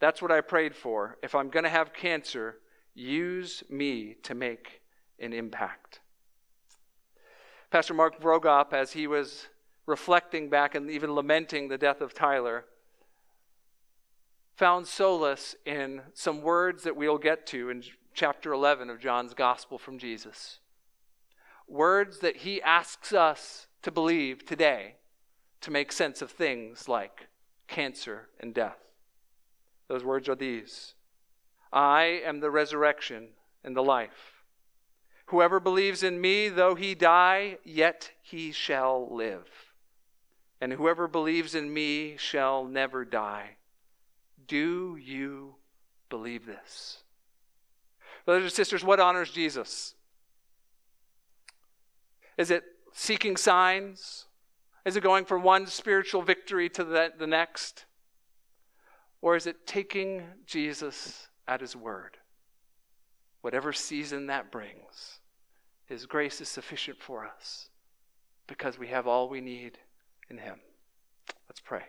That's 0.00 0.20
what 0.20 0.32
I 0.32 0.40
prayed 0.40 0.74
for. 0.74 1.18
If 1.22 1.34
I'm 1.34 1.48
going 1.48 1.64
to 1.64 1.70
have 1.70 1.92
cancer, 1.92 2.58
use 2.94 3.62
me 3.70 4.16
to 4.24 4.34
make 4.34 4.82
an 5.18 5.32
impact. 5.32 6.00
Pastor 7.70 7.94
Mark 7.94 8.20
Vroegop, 8.20 8.72
as 8.72 8.92
he 8.92 9.06
was 9.06 9.48
reflecting 9.86 10.48
back 10.48 10.74
and 10.74 10.90
even 10.90 11.14
lamenting 11.14 11.68
the 11.68 11.78
death 11.78 12.00
of 12.00 12.14
Tyler, 12.14 12.64
found 14.54 14.86
solace 14.86 15.56
in 15.64 16.00
some 16.14 16.42
words 16.42 16.84
that 16.84 16.96
we'll 16.96 17.18
get 17.18 17.46
to 17.46 17.68
in 17.68 17.82
chapter 18.14 18.52
11 18.52 18.88
of 18.88 19.00
John's 19.00 19.34
Gospel 19.34 19.78
from 19.78 19.98
Jesus. 19.98 20.60
Words 21.68 22.20
that 22.20 22.38
he 22.38 22.62
asks 22.62 23.12
us 23.12 23.66
to 23.82 23.90
believe 23.90 24.46
today 24.46 24.94
to 25.60 25.70
make 25.70 25.90
sense 25.90 26.22
of 26.22 26.30
things 26.30 26.88
like 26.88 27.26
cancer 27.66 28.28
and 28.38 28.54
death. 28.54 28.78
Those 29.88 30.04
words 30.04 30.28
are 30.28 30.36
these 30.36 30.94
I 31.72 32.22
am 32.24 32.38
the 32.40 32.50
resurrection 32.50 33.28
and 33.64 33.76
the 33.76 33.82
life. 33.82 34.35
Whoever 35.26 35.58
believes 35.58 36.02
in 36.02 36.20
me, 36.20 36.48
though 36.48 36.74
he 36.74 36.94
die, 36.94 37.58
yet 37.64 38.12
he 38.22 38.52
shall 38.52 39.08
live. 39.14 39.48
And 40.60 40.72
whoever 40.72 41.08
believes 41.08 41.54
in 41.54 41.72
me 41.72 42.16
shall 42.16 42.64
never 42.64 43.04
die. 43.04 43.56
Do 44.46 44.96
you 44.96 45.56
believe 46.08 46.46
this? 46.46 47.02
Brothers 48.24 48.44
and 48.44 48.52
sisters, 48.52 48.84
what 48.84 49.00
honors 49.00 49.30
Jesus? 49.30 49.94
Is 52.38 52.50
it 52.50 52.64
seeking 52.92 53.36
signs? 53.36 54.26
Is 54.84 54.96
it 54.96 55.02
going 55.02 55.24
from 55.24 55.42
one 55.42 55.66
spiritual 55.66 56.22
victory 56.22 56.68
to 56.70 56.84
the, 56.84 57.12
the 57.18 57.26
next? 57.26 57.86
Or 59.20 59.36
is 59.36 59.46
it 59.46 59.66
taking 59.66 60.22
Jesus 60.46 61.28
at 61.48 61.60
his 61.60 61.74
word? 61.74 62.16
Whatever 63.40 63.72
season 63.72 64.26
that 64.26 64.50
brings, 64.50 65.15
his 65.86 66.06
grace 66.06 66.40
is 66.40 66.48
sufficient 66.48 66.98
for 67.00 67.24
us 67.24 67.68
because 68.46 68.78
we 68.78 68.88
have 68.88 69.06
all 69.06 69.28
we 69.28 69.40
need 69.40 69.78
in 70.28 70.38
him. 70.38 70.60
Let's 71.48 71.60
pray. 71.60 71.82